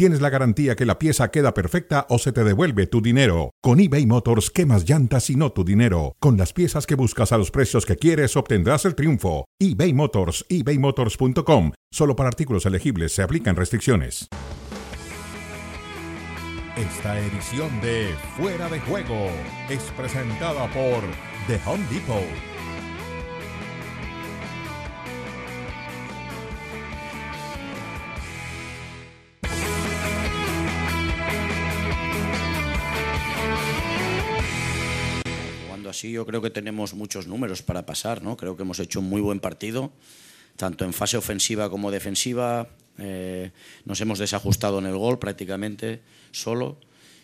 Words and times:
tienes 0.00 0.22
la 0.22 0.30
garantía 0.30 0.76
que 0.76 0.86
la 0.86 0.98
pieza 0.98 1.30
queda 1.30 1.52
perfecta 1.52 2.06
o 2.08 2.18
se 2.18 2.32
te 2.32 2.42
devuelve 2.42 2.86
tu 2.86 3.02
dinero. 3.02 3.50
Con 3.60 3.80
eBay 3.80 4.06
Motors, 4.06 4.48
quemas 4.50 4.88
llantas 4.88 5.28
y 5.28 5.36
no 5.36 5.52
tu 5.52 5.62
dinero. 5.62 6.16
Con 6.20 6.38
las 6.38 6.54
piezas 6.54 6.86
que 6.86 6.94
buscas 6.94 7.32
a 7.32 7.36
los 7.36 7.50
precios 7.50 7.84
que 7.84 7.96
quieres, 7.96 8.34
obtendrás 8.34 8.86
el 8.86 8.94
triunfo. 8.94 9.44
eBay 9.58 9.92
Motors, 9.92 10.46
ebaymotors.com. 10.48 11.72
Solo 11.92 12.16
para 12.16 12.30
artículos 12.30 12.64
elegibles 12.64 13.12
se 13.12 13.20
aplican 13.22 13.56
restricciones. 13.56 14.26
Esta 16.78 17.20
edición 17.20 17.68
de 17.82 18.14
Fuera 18.38 18.70
de 18.70 18.80
Juego 18.80 19.28
es 19.68 19.82
presentada 19.98 20.66
por 20.72 21.02
The 21.46 21.60
Home 21.66 21.84
Depot. 21.90 22.59
Así 35.90 36.12
yo 36.12 36.24
creo 36.24 36.40
que 36.40 36.50
tenemos 36.50 36.94
muchos 36.94 37.26
números 37.26 37.62
para 37.62 37.84
pasar, 37.84 38.22
¿no? 38.22 38.36
Creo 38.36 38.56
que 38.56 38.62
hemos 38.62 38.78
hecho 38.78 39.00
un 39.00 39.08
muy 39.08 39.20
buen 39.20 39.40
partido, 39.40 39.90
tanto 40.56 40.84
en 40.84 40.92
fase 40.92 41.16
ofensiva 41.16 41.68
como 41.68 41.90
defensiva. 41.90 42.68
Eh, 42.98 43.50
nos 43.84 44.00
hemos 44.00 44.18
desajustado 44.18 44.78
en 44.78 44.86
el 44.86 44.96
gol 44.96 45.18
prácticamente 45.18 46.00
solo 46.30 46.78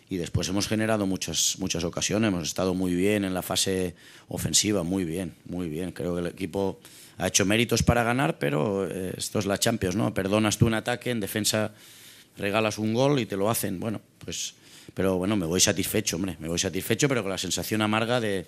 y 0.09 0.17
después 0.17 0.47
hemos 0.49 0.67
generado 0.67 1.05
muchas, 1.05 1.55
muchas 1.59 1.83
ocasiones. 1.83 2.27
Hemos 2.27 2.47
estado 2.47 2.73
muy 2.73 2.93
bien 2.93 3.25
en 3.25 3.33
la 3.33 3.41
fase 3.41 3.95
ofensiva, 4.27 4.83
muy 4.83 5.05
bien, 5.05 5.35
muy 5.45 5.69
bien. 5.69 5.91
Creo 5.91 6.13
que 6.15 6.21
el 6.21 6.27
equipo 6.27 6.79
ha 7.17 7.27
hecho 7.27 7.45
méritos 7.45 7.83
para 7.83 8.03
ganar, 8.03 8.37
pero 8.37 8.87
eh, 8.87 9.13
esto 9.17 9.39
es 9.39 9.45
la 9.45 9.57
Champions, 9.57 9.95
¿no? 9.95 10.13
Perdonas 10.13 10.57
tú 10.57 10.67
un 10.67 10.73
ataque, 10.73 11.11
en 11.11 11.19
defensa 11.19 11.73
regalas 12.37 12.77
un 12.77 12.93
gol 12.93 13.19
y 13.19 13.25
te 13.25 13.35
lo 13.35 13.49
hacen. 13.49 13.79
Bueno, 13.79 14.01
pues, 14.19 14.53
pero 14.93 15.17
bueno, 15.17 15.35
me 15.35 15.45
voy 15.45 15.59
satisfecho, 15.59 16.15
hombre, 16.15 16.37
me 16.39 16.47
voy 16.47 16.59
satisfecho, 16.59 17.07
pero 17.07 17.21
con 17.21 17.31
la 17.31 17.37
sensación 17.37 17.81
amarga 17.81 18.19
de, 18.19 18.47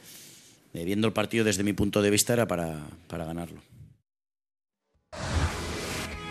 de 0.73 0.85
viendo 0.85 1.07
el 1.07 1.13
partido 1.13 1.43
desde 1.43 1.63
mi 1.63 1.73
punto 1.73 2.01
de 2.01 2.09
vista 2.09 2.33
era 2.33 2.47
para, 2.47 2.77
para 3.07 3.25
ganarlo. 3.25 3.61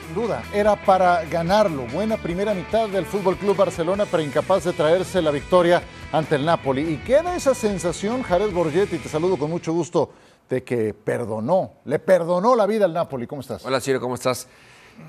Sin 0.06 0.14
duda, 0.14 0.42
era 0.55 0.77
para 0.77 1.25
ganarlo. 1.25 1.86
Buena 1.86 2.17
primera 2.17 2.55
mitad 2.55 2.89
del 2.89 3.05
Fútbol 3.05 3.36
Club 3.36 3.56
Barcelona, 3.56 4.06
pero 4.11 4.23
incapaz 4.23 4.64
de 4.64 4.73
traerse 4.73 5.20
la 5.20 5.31
victoria 5.31 5.83
ante 6.12 6.36
el 6.36 6.45
Napoli. 6.45 6.83
Y 6.83 6.97
queda 6.98 7.36
esa 7.36 7.55
sensación, 7.55 8.23
Jared 8.23 8.51
Borgetti, 8.51 8.98
te 8.98 9.09
saludo 9.09 9.36
con 9.36 9.51
mucho 9.51 9.73
gusto, 9.73 10.12
de 10.48 10.64
que 10.64 10.95
perdonó, 10.95 11.75
le 11.84 11.98
perdonó 11.98 12.56
la 12.56 12.67
vida 12.67 12.86
al 12.86 12.95
Napoli. 12.95 13.27
¿Cómo 13.27 13.42
estás? 13.42 13.64
Hola, 13.67 13.81
Ciro, 13.81 14.01
¿cómo 14.01 14.14
estás? 14.14 14.48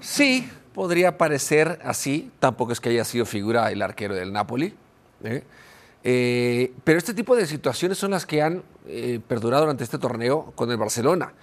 Sí, 0.02 0.50
podría 0.74 1.18
parecer 1.18 1.80
así. 1.84 2.32
Tampoco 2.40 2.74
es 2.74 2.82
que 2.82 2.90
haya 2.90 3.06
sido 3.06 3.26
figura 3.26 3.72
el 3.72 3.82
arquero 3.82 4.16
del 4.16 4.34
Napoli. 4.34 4.74
¿Eh? 5.24 5.44
Eh, 6.04 6.74
pero 6.84 6.98
este 6.98 7.14
tipo 7.14 7.36
de 7.36 7.46
situaciones 7.46 7.98
son 7.98 8.12
las 8.12 8.26
que 8.26 8.42
han 8.42 8.64
eh, 8.88 9.20
perdurado 9.28 9.64
durante 9.64 9.84
este 9.84 9.98
torneo 9.98 10.54
con 10.56 10.72
el 10.72 10.78
Barcelona. 10.78 11.34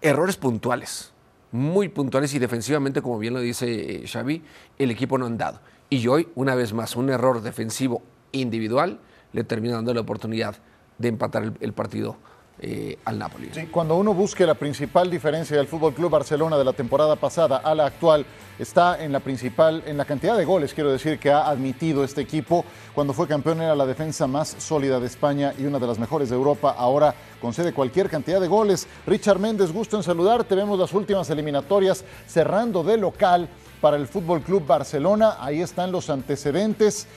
Errores 0.00 0.36
puntuales, 0.36 1.12
muy 1.50 1.88
puntuales 1.88 2.34
y 2.34 2.38
defensivamente, 2.38 3.00
como 3.00 3.18
bien 3.18 3.34
lo 3.34 3.40
dice 3.40 4.02
eh, 4.02 4.06
Xavi, 4.06 4.42
el 4.78 4.90
equipo 4.90 5.16
no 5.18 5.26
han 5.26 5.38
dado. 5.38 5.60
Y 5.88 6.06
hoy, 6.08 6.28
una 6.34 6.54
vez 6.54 6.72
más, 6.72 6.96
un 6.96 7.10
error 7.10 7.42
defensivo 7.42 8.02
individual 8.32 9.00
le 9.32 9.44
termina 9.44 9.74
dando 9.74 9.94
la 9.94 10.00
oportunidad 10.00 10.56
de 10.98 11.08
empatar 11.08 11.42
el, 11.44 11.52
el 11.60 11.72
partido 11.72 12.16
eh, 12.60 12.98
al 13.06 13.18
Napoli. 13.18 13.48
Cuando 13.70 13.96
uno 13.96 14.14
busque 14.14 14.46
la 14.46 14.54
principal 14.54 15.10
diferencia 15.10 15.56
del 15.56 15.66
Fútbol 15.66 15.94
Club 15.94 16.10
Barcelona 16.10 16.56
de 16.56 16.64
la 16.64 16.72
temporada 16.72 17.16
pasada 17.16 17.56
a 17.56 17.74
la 17.74 17.86
actual, 17.86 18.24
está 18.58 19.02
en 19.02 19.10
la 19.10 19.20
principal, 19.20 19.82
en 19.86 19.96
la 19.96 20.04
cantidad 20.04 20.36
de 20.36 20.44
goles, 20.44 20.74
quiero 20.74 20.92
decir, 20.92 21.18
que 21.18 21.30
ha 21.30 21.48
admitido 21.48 22.04
este 22.04 22.20
equipo. 22.20 22.64
Cuando 22.94 23.14
fue 23.14 23.26
campeón 23.26 23.62
era 23.62 23.74
la 23.74 23.86
defensa 23.86 24.26
más 24.26 24.54
sólida 24.58 25.00
de 25.00 25.06
España 25.06 25.54
y 25.58 25.64
una 25.64 25.78
de 25.78 25.86
las 25.86 25.98
mejores 25.98 26.28
de 26.28 26.36
Europa. 26.36 26.76
Ahora 26.78 27.14
concede 27.40 27.72
cualquier 27.72 28.08
cantidad 28.08 28.40
de 28.40 28.48
goles. 28.48 28.86
Richard 29.06 29.40
Méndez, 29.40 29.72
gusto 29.72 29.96
en 29.96 30.02
saludarte. 30.02 30.54
Vemos 30.54 30.78
las 30.78 30.92
últimas 30.92 31.30
eliminatorias 31.30 32.04
cerrando 32.28 32.84
de 32.84 32.96
local 32.98 33.48
para 33.80 33.96
el 33.96 34.06
Fútbol 34.06 34.42
Club 34.42 34.66
Barcelona. 34.66 35.36
Ahí 35.40 35.62
están 35.62 35.90
los 35.90 36.10
antecedentes. 36.10 37.08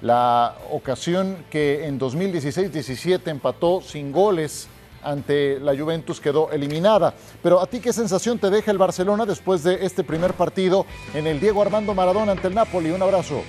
La 0.00 0.56
ocasión 0.70 1.44
que 1.50 1.86
en 1.86 2.00
2016-17 2.00 3.28
empató 3.28 3.80
sin 3.80 4.12
goles 4.12 4.68
ante 5.10 5.58
la 5.60 5.76
Juventus 5.76 6.20
quedó 6.20 6.50
eliminada. 6.50 7.14
Pero 7.42 7.60
a 7.60 7.66
ti 7.66 7.80
qué 7.80 7.92
sensación 7.92 8.38
te 8.38 8.50
deja 8.50 8.70
el 8.70 8.78
Barcelona 8.78 9.26
después 9.26 9.62
de 9.62 9.84
este 9.84 10.04
primer 10.04 10.34
partido 10.34 10.86
en 11.14 11.26
el 11.26 11.40
Diego 11.40 11.62
Armando 11.62 11.94
Maradona 11.94 12.32
ante 12.32 12.48
el 12.48 12.54
Napoli? 12.54 12.90
Un 12.90 13.02
abrazo. 13.02 13.42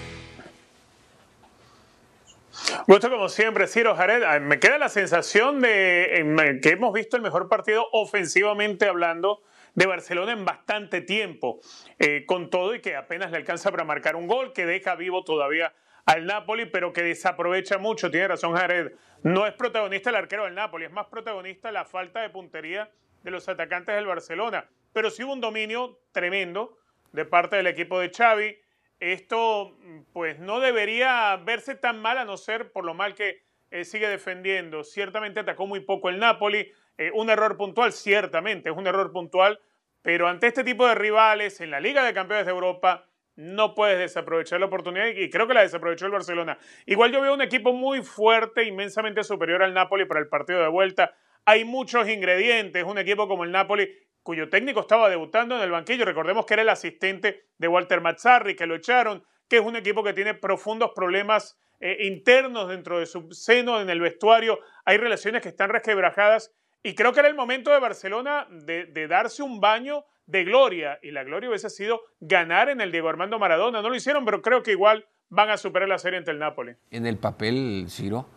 Gusto 2.88 3.10
como 3.10 3.30
siempre, 3.30 3.68
Ciro 3.68 3.96
Jared. 3.96 4.42
Me 4.42 4.60
queda 4.60 4.78
la 4.78 4.90
sensación 4.90 5.62
de 5.62 6.60
que 6.62 6.70
hemos 6.70 6.94
visto 6.94 7.18
el 7.18 7.24
mejor 7.24 7.48
partido 7.48 7.86
ofensivamente 7.92 8.88
hablando 8.88 9.42
de 9.76 9.86
Barcelona 9.86 10.34
en 10.34 10.44
bastante 10.44 11.02
tiempo, 11.02 11.60
eh, 12.00 12.26
con 12.26 12.50
todo 12.50 12.76
y 12.76 12.82
que 12.82 12.96
apenas 12.96 13.32
le 13.32 13.38
alcanza 13.38 13.72
para 13.72 13.84
marcar 13.84 14.16
un 14.16 14.28
gol, 14.28 14.54
que 14.54 14.66
deja 14.66 14.96
vivo 14.96 15.24
todavía 15.24 15.74
al 16.10 16.26
Napoli, 16.26 16.66
pero 16.66 16.92
que 16.92 17.04
desaprovecha 17.04 17.78
mucho, 17.78 18.10
tiene 18.10 18.30
razón 18.30 18.56
Jared, 18.56 18.94
no 19.22 19.46
es 19.46 19.54
protagonista 19.54 20.10
el 20.10 20.16
arquero 20.16 20.46
del 20.46 20.56
Napoli, 20.56 20.86
es 20.86 20.92
más 20.92 21.06
protagonista 21.06 21.72
la 21.72 21.86
falta 21.86 22.22
de 22.22 22.32
puntería 22.32 22.90
de 23.22 23.30
los 23.30 23.48
atacantes 23.48 23.94
del 23.94 24.08
Barcelona, 24.08 24.68
pero 24.92 25.12
sí 25.12 25.24
hubo 25.24 25.34
un 25.34 25.42
dominio 25.42 26.00
tremendo 26.12 26.80
de 27.12 27.26
parte 27.26 27.58
del 27.58 27.68
equipo 27.68 28.00
de 28.00 28.10
Xavi, 28.10 28.58
esto 29.00 29.78
pues 30.12 30.40
no 30.40 30.60
debería 30.60 31.36
verse 31.46 31.76
tan 31.76 32.02
mal 32.02 32.18
a 32.18 32.26
no 32.26 32.38
ser 32.38 32.72
por 32.72 32.86
lo 32.86 32.96
mal 32.96 33.14
que 33.14 33.44
eh, 33.70 33.86
sigue 33.86 34.10
defendiendo, 34.10 34.84
ciertamente 34.84 35.42
atacó 35.42 35.68
muy 35.68 35.82
poco 35.82 36.10
el 36.10 36.18
Napoli, 36.18 36.72
eh, 36.98 37.12
un 37.14 37.30
error 37.30 37.56
puntual, 37.56 37.94
ciertamente 37.94 38.72
es 38.72 38.76
un 38.76 38.88
error 38.88 39.12
puntual, 39.12 39.60
pero 40.02 40.28
ante 40.28 40.48
este 40.48 40.64
tipo 40.64 40.88
de 40.88 40.96
rivales 40.96 41.62
en 41.62 41.70
la 41.70 41.80
Liga 41.80 42.04
de 42.04 42.16
Campeones 42.16 42.48
de 42.48 42.52
Europa, 42.52 43.09
no 43.40 43.74
puedes 43.74 43.98
desaprovechar 43.98 44.60
la 44.60 44.66
oportunidad 44.66 45.08
y 45.08 45.30
creo 45.30 45.48
que 45.48 45.54
la 45.54 45.62
desaprovechó 45.62 46.06
el 46.06 46.12
Barcelona. 46.12 46.60
Igual 46.86 47.14
yo 47.14 47.22
veo 47.22 47.34
un 47.34 47.42
equipo 47.42 47.72
muy 47.72 48.02
fuerte, 48.02 48.66
inmensamente 48.66 49.24
superior 49.24 49.64
al 49.64 49.74
Napoli 49.74 50.04
para 50.04 50.20
el 50.20 50.28
partido 50.28 50.60
de 50.60 50.68
vuelta. 50.68 51.16
Hay 51.46 51.64
muchos 51.64 52.10
ingredientes, 52.10 52.84
un 52.84 52.98
equipo 52.98 53.30
como 53.30 53.46
el 53.46 53.52
Napoli 53.54 53.98
cuyo 54.24 54.50
técnico 54.50 54.82
estaba 54.82 55.10
debutando 55.10 55.56
en 55.56 55.62
el 55.62 55.72
banquillo. 55.72 56.04
Recordemos 56.04 56.46
que 56.46 56.56
era 56.56 56.64
el 56.64 56.70
asistente 56.70 57.46
de 57.58 57.68
Walter 57.70 58.02
Mazzarri, 58.02 58.58
que 58.58 58.68
lo 58.68 58.76
echaron, 58.76 59.24
que 59.48 59.60
es 59.60 59.66
un 59.66 59.78
equipo 59.78 60.04
que 60.04 60.12
tiene 60.12 60.34
profundos 60.34 60.92
problemas 60.94 61.58
eh, 61.80 61.96
internos 62.02 62.68
dentro 62.68 63.00
de 63.00 63.06
su 63.06 63.32
seno, 63.32 63.80
en 63.80 63.90
el 63.90 64.02
vestuario. 64.02 64.60
Hay 64.84 64.98
relaciones 64.98 65.42
que 65.42 65.48
están 65.48 65.70
resquebrajadas 65.70 66.54
y 66.84 66.94
creo 66.94 67.14
que 67.14 67.22
era 67.22 67.30
el 67.30 67.36
momento 67.36 67.72
de 67.72 67.80
Barcelona 67.80 68.48
de, 68.50 68.86
de 68.86 69.08
darse 69.08 69.44
un 69.44 69.62
baño 69.62 70.04
de 70.30 70.44
gloria 70.44 71.00
y 71.02 71.12
la 71.12 71.24
gloria 71.24 71.50
hubiese 71.50 71.70
sido 71.70 72.02
ganar 72.20 72.70
en 72.70 72.82
el 72.82 72.92
Diego 72.92 73.10
Armando 73.10 73.40
Maradona. 73.40 73.82
No 73.82 73.90
lo 73.90 73.96
hicieron, 73.96 74.26
pero 74.26 74.42
creo 74.42 74.62
que 74.62 74.72
igual 74.72 75.06
van 75.30 75.50
a 75.50 75.58
superar 75.58 75.90
la 75.90 75.98
serie 75.98 76.20
ante 76.20 76.32
el 76.32 76.40
Napoli. 76.40 76.76
En 76.92 77.06
el 77.08 77.18
papel, 77.18 77.88
Ciro, 77.90 78.28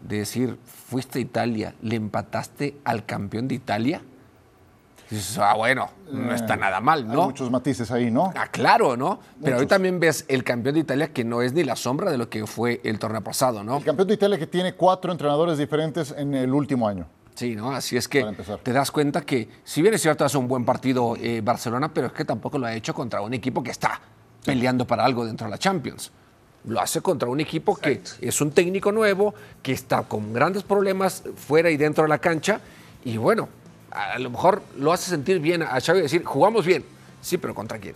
de 0.00 0.18
decir, 0.18 0.56
fuiste 0.64 1.18
a 1.18 1.22
Italia, 1.22 1.74
le 1.82 1.96
empataste 1.96 2.76
al 2.84 3.04
campeón 3.04 3.48
de 3.48 3.56
Italia. 3.56 4.00
Dices, 5.10 5.38
ah, 5.38 5.54
bueno, 5.54 5.90
no 6.10 6.34
está 6.34 6.56
nada 6.56 6.80
mal, 6.80 7.06
¿no? 7.06 7.22
Hay 7.22 7.26
muchos 7.28 7.50
matices 7.50 7.90
ahí, 7.90 8.10
¿no? 8.10 8.32
Ah, 8.36 8.48
claro, 8.48 8.96
¿no? 8.96 9.20
Pero 9.42 9.58
hoy 9.58 9.66
también 9.66 10.00
ves 10.00 10.24
el 10.28 10.44
campeón 10.44 10.74
de 10.74 10.80
Italia 10.80 11.12
que 11.12 11.24
no 11.24 11.42
es 11.42 11.52
ni 11.52 11.62
la 11.62 11.76
sombra 11.76 12.10
de 12.10 12.18
lo 12.18 12.30
que 12.30 12.46
fue 12.46 12.80
el 12.84 12.98
torneo 12.98 13.22
pasado, 13.22 13.62
¿no? 13.62 13.76
El 13.76 13.84
campeón 13.84 14.08
de 14.08 14.14
Italia 14.14 14.38
que 14.38 14.46
tiene 14.46 14.74
cuatro 14.74 15.12
entrenadores 15.12 15.58
diferentes 15.58 16.14
en 16.16 16.34
el 16.34 16.54
último 16.54 16.88
año. 16.88 17.06
Sí, 17.34 17.56
¿no? 17.56 17.72
Así 17.72 17.96
es 17.96 18.06
que 18.06 18.24
te 18.62 18.72
das 18.72 18.90
cuenta 18.90 19.22
que, 19.22 19.48
si 19.64 19.82
bien 19.82 19.94
es 19.94 20.02
cierto, 20.02 20.24
hace 20.24 20.38
un 20.38 20.46
buen 20.46 20.64
partido 20.64 21.16
eh, 21.16 21.40
Barcelona, 21.42 21.92
pero 21.92 22.06
es 22.06 22.12
que 22.12 22.24
tampoco 22.24 22.58
lo 22.58 22.66
ha 22.66 22.74
hecho 22.74 22.94
contra 22.94 23.20
un 23.20 23.34
equipo 23.34 23.62
que 23.62 23.72
está 23.72 24.00
peleando 24.44 24.86
para 24.86 25.04
algo 25.04 25.26
dentro 25.26 25.46
de 25.46 25.50
la 25.50 25.58
Champions. 25.58 26.12
Lo 26.66 26.80
hace 26.80 27.00
contra 27.00 27.28
un 27.28 27.40
equipo 27.40 27.76
que 27.76 28.00
es 28.20 28.40
un 28.40 28.52
técnico 28.52 28.92
nuevo, 28.92 29.34
que 29.62 29.72
está 29.72 30.02
con 30.02 30.32
grandes 30.32 30.62
problemas 30.62 31.24
fuera 31.36 31.70
y 31.70 31.76
dentro 31.76 32.04
de 32.04 32.08
la 32.08 32.18
cancha, 32.18 32.60
y 33.04 33.16
bueno, 33.16 33.48
a 33.90 34.18
lo 34.18 34.30
mejor 34.30 34.62
lo 34.78 34.92
hace 34.92 35.10
sentir 35.10 35.40
bien 35.40 35.62
a 35.62 35.80
Xavi 35.80 36.02
decir, 36.02 36.24
jugamos 36.24 36.64
bien. 36.64 36.84
Sí, 37.20 37.36
pero 37.36 37.54
¿contra 37.54 37.78
quién? 37.78 37.94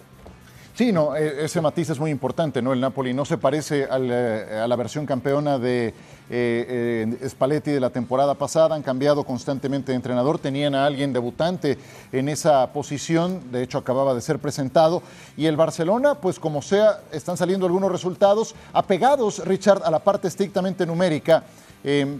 Sí, 0.79 0.93
no, 0.93 1.17
e, 1.17 1.45
ese 1.45 1.61
matiz 1.61 1.91
es 1.91 1.99
muy 1.99 2.13
importante, 2.13 2.63
¿no? 2.63 2.73
El 2.73 2.79
Napoli 2.79 3.13
no 3.13 3.25
se 3.25 3.37
parece 3.37 3.89
eh, 3.91 4.61
a 4.63 4.69
la 4.69 4.77
versión 4.77 5.07
campeona 5.07 5.59
de 5.59 5.89
eh, 5.89 5.93
eh, 6.31 7.29
Spalletti 7.29 7.73
de 7.73 7.81
la 7.81 7.91
temporada 7.91 8.35
pasada, 8.35 8.77
han 8.77 8.85
cambiado 8.85 9.25
constantemente 9.25 9.91
de 9.91 9.97
entrenador, 9.97 10.39
tenían 10.39 10.77
a 10.77 10.87
alguien 10.87 11.13
debutante 11.13 11.79
en 12.13 12.29
esa 12.29 12.73
posición, 12.73 13.51
de 13.51 13.65
hecho 13.65 13.79
acababa 13.79 14.15
de 14.15 14.21
ser 14.21 14.39
presentado, 14.39 15.03
y 15.37 15.47
el 15.47 15.57
Barcelona, 15.57 16.15
pues 16.15 16.39
como 16.39 16.63
sea, 16.63 17.01
están 17.11 17.37
saliendo 17.37 17.67
algunos 17.67 17.91
resultados 17.91 18.55
apegados, 18.73 19.45
Richard, 19.45 19.83
a 19.85 19.91
la 19.91 19.99
parte 19.99 20.29
estrictamente 20.29 20.87
numérica, 20.87 21.43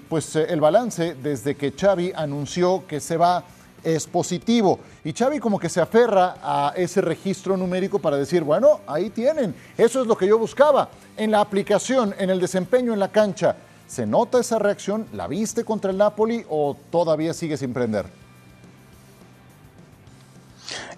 pues 0.09 0.35
el 0.35 0.61
balance 0.61 1.15
desde 1.15 1.55
que 1.55 1.73
Xavi 1.73 2.13
anunció 2.17 2.85
que 2.89 2.99
se 2.99 3.17
va 3.17 3.45
es 3.95 4.07
positivo. 4.07 4.79
Y 5.05 5.13
Xavi 5.13 5.39
como 5.39 5.59
que 5.59 5.69
se 5.69 5.81
aferra 5.81 6.37
a 6.43 6.73
ese 6.77 7.01
registro 7.01 7.57
numérico 7.57 7.99
para 7.99 8.17
decir, 8.17 8.43
bueno, 8.43 8.81
ahí 8.87 9.11
tienen, 9.11 9.55
eso 9.77 10.03
es 10.03 10.07
lo 10.07 10.17
que 10.17 10.27
yo 10.27 10.39
buscaba. 10.39 10.91
En 11.17 11.31
la 11.31 11.41
aplicación, 11.41 12.15
en 12.19 12.31
el 12.31 12.41
desempeño 12.41 12.93
en 12.93 13.01
la 13.01 13.09
cancha, 13.09 13.57
¿se 13.87 14.07
nota 14.07 14.41
esa 14.41 14.59
reacción? 14.59 15.07
¿La 15.13 15.27
viste 15.27 15.65
contra 15.65 15.91
el 15.91 15.97
Napoli 15.97 16.45
o 16.49 16.77
todavía 16.91 17.33
sigue 17.33 17.57
sin 17.57 17.73
prender? 17.73 18.28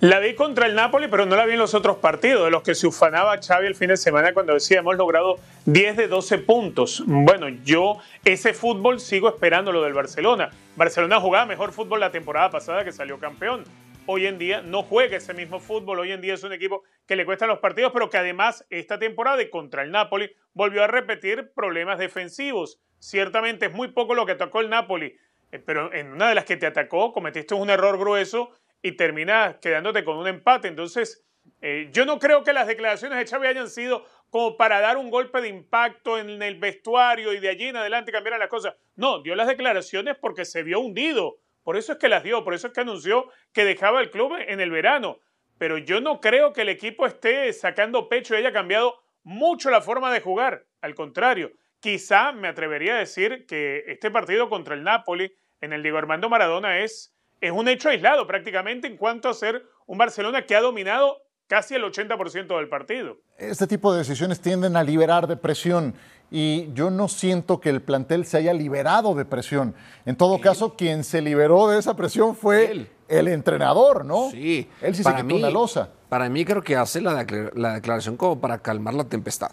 La 0.01 0.19
vi 0.19 0.35
contra 0.35 0.67
el 0.67 0.75
Napoli, 0.75 1.09
pero 1.09 1.27
no 1.27 1.37
la 1.37 1.47
vi 1.47 1.53
en 1.53 1.59
los 1.59 1.75
otros 1.75 1.99
partidos, 1.99 2.45
de 2.45 2.51
los 2.51 2.63
que 2.63 2.75
se 2.75 2.87
ufanaba 2.87 3.39
Xavi 3.39 3.67
el 3.67 3.75
fin 3.75 3.89
de 3.89 3.97
semana 3.97 4.33
cuando 4.33 4.55
decía 4.55 4.79
hemos 4.79 4.97
logrado 4.97 5.39
10 5.67 5.97
de 5.97 6.09
12 6.09 6.39
puntos. 6.39 7.03
Bueno, 7.07 7.49
yo 7.49 7.99
ese 8.25 8.55
fútbol 8.55 9.01
sigo 9.01 9.29
esperando 9.29 9.73
lo 9.73 9.83
del 9.83 9.93
Barcelona. 9.93 10.51
Barcelona 10.77 11.21
jugaba 11.21 11.47
mejor 11.47 11.73
fútbol 11.73 12.01
la 12.01 12.11
temporada 12.11 12.51
pasada 12.51 12.85
que 12.85 12.93
salió 12.93 13.19
campeón. 13.19 13.65
Hoy 14.07 14.27
en 14.27 14.39
día 14.39 14.63
no 14.63 14.83
juega 14.83 15.19
ese 15.19 15.35
mismo 15.35 15.61
fútbol, 15.61 16.01
hoy 16.01 16.13
en 16.13 16.21
día 16.21 16.35
es 16.35 16.43
un 16.43 16.53
equipo 16.53 16.83
que 17.07 17.15
le 17.15 17.25
cuesta 17.25 17.47
los 17.47 17.59
partidos, 17.59 17.93
pero 17.93 18.11
que 18.11 18.17
además 18.17 18.67
esta 18.71 18.99
temporada 18.99 19.41
y 19.43 19.51
contra 19.51 19.83
el 19.83 19.93
Napoli 19.93 20.33
volvió 20.53 20.83
a 20.83 20.89
repetir 20.89 21.53
problemas 21.55 21.99
defensivos. 21.99 22.81
Ciertamente 22.99 23.67
es 23.67 23.73
muy 23.73 23.89
poco 23.89 24.15
lo 24.15 24.27
que 24.27 24.33
atacó 24.33 24.61
el 24.61 24.71
Napoli, 24.71 25.17
eh, 25.53 25.59
pero 25.59 25.93
en 25.93 26.13
una 26.13 26.29
de 26.29 26.35
las 26.35 26.45
que 26.45 26.57
te 26.57 26.67
atacó 26.67 27.13
cometiste 27.13 27.55
un 27.55 27.71
error 27.71 27.99
grueso 27.99 28.51
y 28.83 28.93
terminas 28.93 29.57
quedándote 29.57 30.05
con 30.05 30.17
un 30.17 30.27
empate. 30.27 30.69
Entonces, 30.69 31.25
eh, 31.61 31.89
yo 31.93 32.07
no 32.07 32.19
creo 32.19 32.43
que 32.43 32.53
las 32.53 32.67
declaraciones 32.67 33.19
de 33.19 33.27
Xavi 33.27 33.47
hayan 33.47 33.69
sido 33.69 34.05
como 34.31 34.57
para 34.57 34.81
dar 34.81 34.97
un 34.97 35.11
golpe 35.11 35.41
de 35.41 35.49
impacto 35.49 36.19
en 36.19 36.43
el 36.43 36.59
vestuario 36.59 37.33
y 37.33 37.41
de 37.41 37.49
allí 37.49 37.69
en 37.69 37.77
adelante 37.77 38.13
cambiar 38.13 38.39
las 38.39 38.49
cosas. 38.49 38.75
No, 38.97 39.23
dio 39.23 39.35
las 39.35 39.49
declaraciones 39.49 40.17
porque 40.21 40.45
se 40.45 40.63
vio 40.63 40.81
hundido. 40.81 41.39
Por 41.63 41.77
eso 41.77 41.93
es 41.93 41.99
que 41.99 42.09
las 42.09 42.23
dio, 42.23 42.45
por 42.45 42.55
eso 42.55 42.69
es 42.69 42.73
que 42.73 42.81
anunció 42.81 43.29
que 43.53 43.65
dejaba 43.65 44.01
el 44.01 44.11
club 44.11 44.35
en 44.39 44.61
el 44.61 44.71
verano. 44.71 45.19
Pero 45.59 45.77
yo 45.77 46.01
no 46.01 46.21
creo 46.21 46.53
que 46.53 46.63
el 46.63 46.71
equipo 46.71 47.07
esté 47.07 47.53
sacando 47.53 48.09
pecho 48.09 48.35
y 48.35 48.39
haya 48.39 48.53
cambiado 48.53 48.99
mucho 49.23 49.71
la 49.71 49.83
forma 49.83 50.13
de 50.13 50.21
jugar. 50.21 50.65
Al 50.81 50.95
contrario, 50.95 51.53
quizá 51.81 52.33
me 52.33 52.49
atrevería 52.49 52.95
a 52.95 53.01
decir 53.01 53.45
que 53.47 53.85
este 53.87 54.11
partido 54.11 54.49
contra 54.49 54.75
el 54.75 54.85
Napoli 54.85 55.35
en 55.61 55.73
el 55.75 55.83
Diego 55.83 55.99
Armando 55.99 56.31
Maradona 56.31 56.79
es 56.81 57.15
es 57.41 57.53
un 57.53 57.69
hecho 57.69 57.89
aislado 57.89 58.27
prácticamente 58.27 58.87
en 58.87 58.97
cuanto 58.97 59.29
a 59.29 59.35
ser 59.35 59.65
un 59.87 59.99
Barcelona 59.99 60.47
que 60.47 60.55
ha 60.55 60.61
dominado 60.61 61.19
casi 61.47 61.75
el 61.75 61.83
80% 61.83 62.57
del 62.57 62.69
partido. 62.69 63.19
Este 63.39 63.67
tipo 63.67 63.93
de 63.93 63.99
decisiones 63.99 64.41
tienden 64.41 64.77
a 64.77 64.85
liberar 64.85 65.27
de 65.27 65.37
presión 65.37 65.95
y 66.31 66.73
yo 66.75 66.91
no 66.91 67.09
siento 67.09 67.61
que 67.61 67.71
el 67.71 67.83
plantel 67.83 68.25
se 68.25 68.37
haya 68.37 68.53
liberado 68.53 69.15
de 69.15 69.25
presión. 69.25 69.75
En 70.07 70.15
todo 70.15 70.41
caso, 70.41 70.77
quien 70.77 71.03
se 71.03 71.21
liberó 71.21 71.69
de 71.69 71.79
esa 71.81 71.97
presión 71.97 72.37
fue 72.37 72.87
el 73.09 73.29
entrenador, 73.29 74.05
¿no? 74.05 74.31
Sí. 74.31 74.69
Él 74.81 74.95
sí 74.95 75.03
para 75.03 75.19
se 75.19 75.25
quitó 75.25 75.47
mí, 75.47 75.53
losa. 75.53 75.91
Para 76.09 76.29
mí 76.29 76.45
creo 76.45 76.63
que 76.63 76.77
hace 76.77 77.01
la, 77.01 77.25
declaración 77.25 78.17
como 78.17 78.41
para 78.41 78.59
calmar 78.59 78.95
la 78.95 79.05
tempestad. 79.05 79.51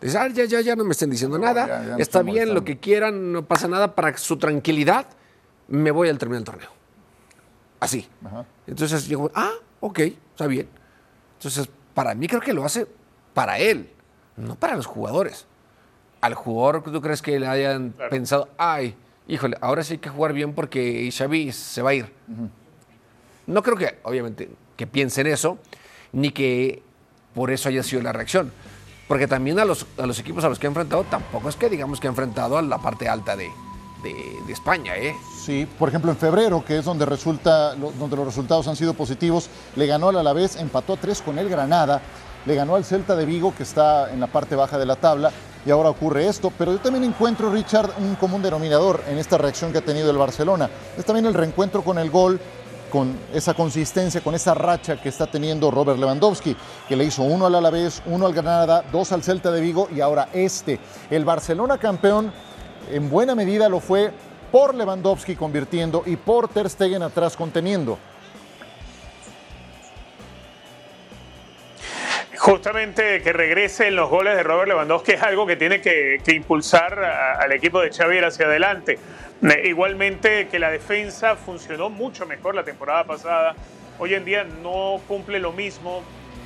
Dice, 0.00 0.18
ah, 0.18 0.28
ya, 0.28 0.44
ya, 0.44 0.60
ya 0.60 0.76
no 0.76 0.84
me 0.84 0.92
estén 0.92 1.10
diciendo 1.10 1.38
nada, 1.38 1.96
está 1.98 2.22
bien, 2.22 2.54
lo 2.54 2.64
que 2.64 2.78
quieran, 2.78 3.32
no 3.32 3.46
pasa 3.46 3.68
nada, 3.68 3.94
para 3.94 4.16
su 4.16 4.38
tranquilidad 4.38 5.06
me 5.68 5.90
voy 5.90 6.08
al 6.08 6.18
terminar 6.18 6.42
del 6.42 6.52
torneo. 6.52 6.79
Así. 7.80 8.06
Entonces 8.66 9.08
digo, 9.08 9.30
ah, 9.34 9.52
ok, 9.80 9.98
está 9.98 10.46
bien. 10.46 10.68
Entonces, 11.38 11.68
para 11.94 12.14
mí 12.14 12.28
creo 12.28 12.40
que 12.40 12.52
lo 12.52 12.64
hace 12.64 12.86
para 13.32 13.58
él, 13.58 13.90
no 14.36 14.54
para 14.54 14.76
los 14.76 14.86
jugadores. 14.86 15.46
Al 16.20 16.34
jugador, 16.34 16.82
¿tú 16.82 17.00
crees 17.00 17.22
que 17.22 17.40
le 17.40 17.46
hayan 17.46 17.94
pensado, 18.10 18.50
ay, 18.58 18.94
híjole, 19.26 19.56
ahora 19.62 19.82
sí 19.82 19.94
hay 19.94 19.98
que 19.98 20.10
jugar 20.10 20.34
bien 20.34 20.52
porque 20.52 21.10
Xavi 21.10 21.50
se 21.50 21.80
va 21.80 21.90
a 21.90 21.94
ir? 21.94 22.12
No 23.46 23.62
creo 23.62 23.76
que, 23.76 23.98
obviamente, 24.02 24.50
que 24.76 24.86
piensen 24.86 25.26
eso, 25.26 25.58
ni 26.12 26.30
que 26.30 26.82
por 27.34 27.50
eso 27.50 27.70
haya 27.70 27.82
sido 27.82 28.02
la 28.02 28.12
reacción. 28.12 28.52
Porque 29.08 29.26
también 29.26 29.58
a 29.58 29.64
los, 29.64 29.86
a 29.98 30.06
los 30.06 30.18
equipos 30.20 30.44
a 30.44 30.50
los 30.50 30.58
que 30.58 30.66
ha 30.66 30.68
enfrentado, 30.68 31.04
tampoco 31.04 31.48
es 31.48 31.56
que 31.56 31.70
digamos 31.70 31.98
que 31.98 32.06
ha 32.06 32.10
enfrentado 32.10 32.58
a 32.58 32.62
la 32.62 32.78
parte 32.78 33.08
alta 33.08 33.34
de, 33.34 33.50
de, 34.02 34.52
España. 34.52 34.96
¿eh? 34.96 35.14
Sí, 35.44 35.66
por 35.78 35.88
ejemplo 35.88 36.10
en 36.10 36.16
febrero, 36.16 36.64
que 36.64 36.78
es 36.78 36.84
donde, 36.84 37.06
resulta, 37.06 37.74
donde 37.74 38.16
los 38.16 38.26
resultados 38.26 38.66
han 38.68 38.76
sido 38.76 38.94
positivos, 38.94 39.48
le 39.76 39.86
ganó 39.86 40.08
al 40.08 40.18
Alavés, 40.18 40.56
empató 40.56 40.94
a 40.94 40.96
tres 40.96 41.22
con 41.22 41.38
el 41.38 41.48
Granada, 41.48 42.00
le 42.46 42.54
ganó 42.54 42.74
al 42.74 42.84
Celta 42.84 43.14
de 43.14 43.24
Vigo, 43.24 43.54
que 43.54 43.62
está 43.62 44.12
en 44.12 44.20
la 44.20 44.26
parte 44.26 44.56
baja 44.56 44.78
de 44.78 44.86
la 44.86 44.96
tabla, 44.96 45.30
y 45.64 45.70
ahora 45.70 45.90
ocurre 45.90 46.26
esto. 46.26 46.52
Pero 46.56 46.72
yo 46.72 46.78
también 46.78 47.04
encuentro, 47.04 47.50
Richard, 47.50 47.90
un 47.98 48.14
común 48.16 48.42
denominador 48.42 49.02
en 49.08 49.18
esta 49.18 49.38
reacción 49.38 49.72
que 49.72 49.78
ha 49.78 49.84
tenido 49.84 50.10
el 50.10 50.16
Barcelona. 50.16 50.70
Es 50.96 51.04
también 51.04 51.26
el 51.26 51.34
reencuentro 51.34 51.82
con 51.82 51.98
el 51.98 52.10
gol, 52.10 52.40
con 52.90 53.16
esa 53.32 53.54
consistencia, 53.54 54.20
con 54.20 54.34
esa 54.34 54.52
racha 54.52 55.00
que 55.00 55.08
está 55.08 55.26
teniendo 55.26 55.70
Robert 55.70 55.98
Lewandowski, 55.98 56.56
que 56.88 56.96
le 56.96 57.04
hizo 57.04 57.22
uno 57.22 57.46
al 57.46 57.54
Alavés, 57.54 58.02
uno 58.06 58.26
al 58.26 58.32
Granada, 58.32 58.84
dos 58.90 59.12
al 59.12 59.22
Celta 59.22 59.50
de 59.50 59.60
Vigo 59.60 59.88
y 59.94 60.00
ahora 60.00 60.28
este. 60.32 60.80
El 61.10 61.24
Barcelona 61.24 61.78
campeón 61.78 62.32
en 62.90 63.10
buena 63.10 63.34
medida 63.34 63.68
lo 63.68 63.80
fue 63.80 64.10
por 64.50 64.74
Lewandowski 64.74 65.36
convirtiendo 65.36 66.02
y 66.06 66.16
por 66.16 66.48
Ter 66.48 66.68
Stegen 66.68 67.02
atrás 67.02 67.36
conteniendo. 67.36 67.98
Justamente 72.40 73.20
que 73.20 73.34
regrese 73.34 73.88
en 73.88 73.96
los 73.96 74.08
goles 74.08 74.34
de 74.34 74.42
Robert 74.42 74.68
Lewandowski 74.68 75.12
es 75.12 75.22
algo 75.22 75.46
que 75.46 75.56
tiene 75.56 75.82
que, 75.82 76.22
impulsar 76.28 76.98
al 76.98 77.52
equipo 77.52 77.82
de 77.82 77.92
Xavier 77.92 78.24
hacia 78.24 78.46
adelante. 78.46 78.98
Eh, 79.42 79.62
igualmente 79.68 80.48
que 80.48 80.58
la 80.58 80.70
defensa 80.70 81.36
funcionó 81.36 81.90
mucho 81.90 82.24
mejor 82.24 82.54
la 82.54 82.64
temporada 82.64 83.04
pasada. 83.04 83.54
Hoy 83.98 84.14
en 84.14 84.24
día 84.24 84.44
no 84.44 85.02
cumple 85.06 85.38
lo 85.38 85.52
mismo 85.52 86.02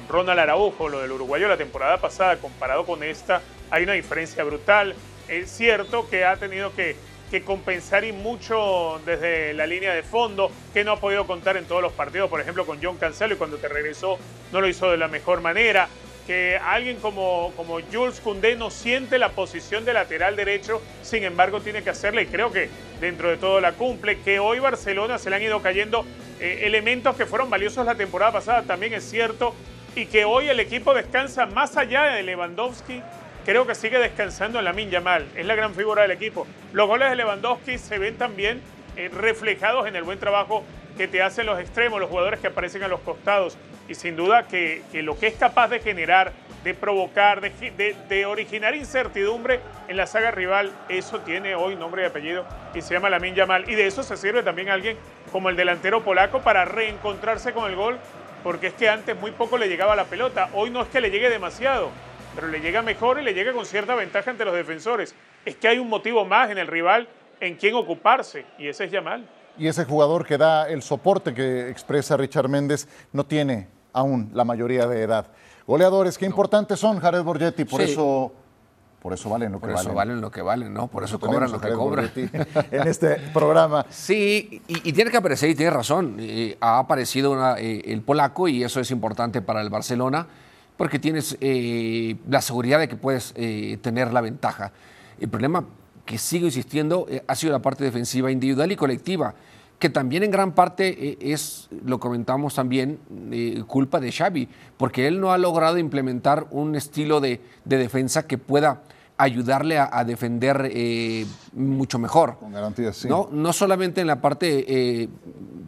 Ronald 0.09 0.41
Araujo, 0.41 0.89
lo 0.89 1.01
del 1.01 1.13
uruguayo 1.13 1.47
la 1.47 1.57
temporada 1.57 1.99
pasada 1.99 2.39
comparado 2.39 2.85
con 2.85 3.05
esta. 3.05 3.41
Hay 3.71 3.85
una 3.85 3.93
diferencia 3.93 4.43
brutal 4.43 4.97
es 5.29 5.51
cierto 5.51 6.09
que 6.09 6.25
ha 6.25 6.37
tenido 6.37 6.73
que, 6.75 6.97
compensar 7.45 8.05
y 8.05 8.13
mucho 8.13 9.01
desde 9.05 9.55
la 9.55 9.67
línea 9.67 9.93
de 9.93 10.05
fondo, 10.05 10.53
que 10.73 10.85
no 10.85 10.93
ha 10.93 11.01
podido 11.01 11.27
contar 11.27 11.57
en 11.57 11.65
todos 11.65 11.83
los 11.83 11.93
partidos, 11.93 12.31
por 12.31 12.41
ejemplo 12.41 12.65
con 12.65 12.79
John 12.81 12.97
Cancelo 12.97 13.35
y 13.35 13.37
cuando 13.37 13.57
te 13.57 13.67
regresó 13.67 14.21
no 14.53 14.61
lo 14.61 14.69
hizo 14.69 14.89
de 14.89 14.99
la 14.99 15.09
mejor 15.09 15.41
manera, 15.41 15.89
que 16.29 16.57
alguien 16.57 16.99
como, 17.01 17.53
Jules 17.93 18.21
Koundé 18.21 18.55
no 18.55 18.71
siente 18.71 19.19
la 19.19 19.31
posición 19.31 19.85
de 19.85 19.95
lateral 19.95 20.37
derecho, 20.37 20.81
sin 21.03 21.25
embargo 21.25 21.61
tiene 21.61 21.83
que 21.83 21.91
hacerla 21.91 22.23
y 22.23 22.27
creo 22.27 22.53
que 22.53 22.69
dentro 23.01 23.31
de 23.31 23.37
todo 23.37 23.61
la 23.61 23.73
cumple, 23.73 24.21
que 24.21 24.39
hoy 24.39 24.61
Barcelona 24.61 25.19
se 25.19 25.29
le 25.29 25.35
han 25.35 25.43
ido 25.43 25.61
cayendo 25.61 26.07
eh, 26.39 26.61
elementos 26.63 27.17
que 27.17 27.27
fueron 27.27 27.51
valiosos 27.51 27.85
la 27.85 27.97
temporada 27.97 28.31
pasada, 28.31 28.63
también 28.63 28.95
es 28.95 29.03
cierto, 29.03 29.57
y 29.97 30.07
que 30.07 30.25
hoy 30.25 30.49
el 30.49 30.61
equipo 30.61 30.95
descansa 30.95 31.47
más 31.47 31.77
allá 31.77 32.05
de 32.05 32.23
Lewandowski 32.23 33.03
creo 33.45 33.67
que 33.67 33.75
sigue 33.75 33.99
descansando 33.99 34.59
en 34.59 34.65
la 34.65 34.73
Yamal. 34.73 35.27
Es 35.37 35.47
la 35.47 35.55
gran 35.55 35.75
figura 35.75 36.03
del 36.03 36.11
equipo. 36.11 36.47
Los 36.73 36.89
goles 36.89 37.11
de 37.11 37.17
Lewandowski 37.17 37.79
se 37.79 37.99
ven 37.99 38.17
también 38.17 38.61
eh, 38.97 39.11
reflejados 39.13 39.87
en 39.87 39.97
el 39.97 40.03
buen 40.03 40.19
trabajo 40.19 40.65
que 40.97 41.09
te 41.09 41.23
hacen 41.23 41.47
los 41.47 41.61
extremos, 41.61 42.01
los 42.01 42.09
jugadores 42.09 42.41
que 42.41 42.47
aparecen 42.47 42.83
a 42.83 42.89
los 42.89 43.01
costados. 43.01 43.57
Y 43.89 43.95
sin 43.95 44.17
duda 44.17 44.45
que, 44.45 44.83
lo 44.95 45.19
que 45.19 45.27
es 45.27 45.35
capaz 45.35 45.69
de 45.69 45.81
generar, 45.81 46.33
de 46.63 46.73
provocar, 46.73 47.43
de, 47.43 48.27
originar 48.27 48.75
incertidumbre 48.75 49.61
en 49.89 49.99
la 49.99 50.07
saga 50.07 50.31
rival, 50.31 50.73
eso 50.89 51.21
tiene 51.21 51.55
hoy 51.55 51.77
nombre 51.77 52.03
y 52.03 52.07
apellido 52.07 52.47
y 52.75 52.81
se 52.81 52.95
llama 52.95 53.11
Lamin 53.11 53.35
Yamal. 53.35 53.69
Y 53.69 53.75
de 53.75 53.87
eso 53.87 54.03
se 54.03 54.17
sirve 54.17 54.43
también 54.43 54.71
alguien 54.71 54.97
como 55.31 55.51
el 55.51 55.57
delantero 55.57 56.03
polaco 56.03 56.41
para 56.41 56.65
reencontrarse 56.65 57.53
con 57.53 57.69
el 57.69 57.77
gol, 57.77 57.99
porque 58.43 58.69
es 58.69 58.75
que 58.75 58.89
antes 58.89 59.15
muy 59.17 59.33
poco 59.33 59.59
le 59.59 59.69
llegaba 59.69 59.95
la 59.97 60.05
pelota. 60.05 60.49
Hoy 60.55 60.71
no 60.71 60.81
es 60.81 60.89
que 60.89 61.03
le 61.03 61.11
llegue 61.11 61.29
demasiado 61.29 61.91
pero 62.35 62.49
le 62.49 62.61
llega 62.61 62.83
mejor 62.83 63.21
y 63.21 63.25
le 63.25 63.35
llega 63.35 63.53
con 63.53 63.67
cierta 63.67 63.95
ventaja 63.95 64.31
ante 64.31 64.45
los 64.45 64.55
defensores. 64.55 65.15
Es 65.45 65.57
que 65.57 65.69
hay 65.69 65.79
un 65.79 65.89
motivo 65.89 66.25
más 66.25 66.51
en 66.51 66.59
el 66.59 66.67
rival 66.67 67.09
en 67.41 67.57
quien 67.57 67.75
ocuparse, 67.75 68.47
y 68.59 68.69
ese 68.69 68.85
es 68.85 68.91
Yamal. 68.91 69.29
Y 69.59 69.69
ese 69.69 69.85
jugador 69.85 70.27
que 70.27 70.39
da 70.39 70.69
el 70.69 70.83
soporte 70.83 71.33
que 71.33 71.69
expresa 71.69 72.17
Richard 72.17 72.49
Méndez 72.49 72.89
no 73.13 73.25
tiene 73.25 73.69
aún 73.93 74.31
la 74.35 74.45
mayoría 74.45 74.87
de 74.87 75.03
edad. 75.03 75.27
Goleadores, 75.67 76.19
qué 76.19 76.27
importantes 76.27 76.79
son, 76.79 76.99
Jared 76.99 77.23
Borgetti, 77.23 77.65
por 77.65 77.81
eso 77.81 78.33
por 79.01 79.13
eso 79.13 79.29
valen 79.29 79.53
lo 79.53 79.61
que 79.61 79.67
valen. 79.67 79.77
Por 79.77 79.85
eso 79.85 79.95
valen 79.95 80.21
lo 80.23 80.31
que 80.31 80.41
valen, 80.41 80.73
¿no? 80.73 80.87
Por, 80.87 81.05
eso, 81.05 81.21
cobran 81.21 81.53
lo 81.53 81.61
que 81.61 81.73
cobran. 81.73 82.11
en 82.71 82.89
este 82.89 83.17
programa. 83.35 83.85
Sí, 83.91 84.63
y, 84.67 84.93
tiene 84.95 85.11
que 85.11 85.19
aparecer, 85.19 85.51
y 85.51 85.55
tiene 85.55 85.71
razón. 85.71 86.17
ha 86.59 86.79
aparecido 86.79 87.55
eh, 87.59 87.83
el 87.85 88.01
polaco 88.01 88.49
y 88.49 88.65
eso 88.65 88.81
es 88.81 88.91
importante 88.91 89.43
para 89.43 89.61
el 89.61 89.69
Barcelona 89.69 90.27
porque 90.77 90.99
tienes 90.99 91.37
eh, 91.41 92.17
la 92.29 92.41
seguridad 92.41 92.79
de 92.79 92.89
que 92.89 92.97
puedes 92.97 93.33
eh, 93.37 93.79
tener 93.81 94.13
la 94.13 94.21
ventaja. 94.21 94.73
El 95.21 95.29
problema 95.29 95.65
que 96.05 96.19
sigo 96.19 96.47
insistiendo 96.47 97.07
eh, 97.09 97.23
ha 97.27 97.35
sido 97.35 97.53
la 97.53 97.63
parte 97.63 97.85
defensiva 97.85 98.31
individual 98.31 98.73
y 98.73 98.77
colectiva, 98.77 99.35
que 99.79 99.91
también 99.91 100.23
en 100.23 100.31
gran 100.31 100.53
parte 100.53 101.19
es, 101.33 101.69
lo 101.85 101.99
comentamos 101.99 102.55
también, 102.55 102.99
culpa 103.67 104.01
de 104.01 104.13
Xavi, 104.13 104.49
porque 104.77 105.07
él 105.09 105.21
no 105.21 105.33
ha 105.33 105.37
logrado 105.37 105.79
implementar 105.79 106.47
un 106.53 106.75
estilo 106.75 107.21
de 107.21 107.41
defensa 107.65 108.27
que 108.27 108.39
pueda 108.39 108.83
ayudarle 109.17 109.79
a, 109.79 110.05
defender 110.05 110.71
eh, 110.73 111.25
mucho 111.53 111.99
mejor. 111.99 112.37
Con 112.39 112.53
garantía, 112.53 112.93
sí. 112.93 113.09
¿no? 113.09 113.29
no 113.31 113.53
solamente 113.53 114.01
en 114.01 114.09
la 114.09 114.21
parte 114.21 114.65
eh, 114.67 115.09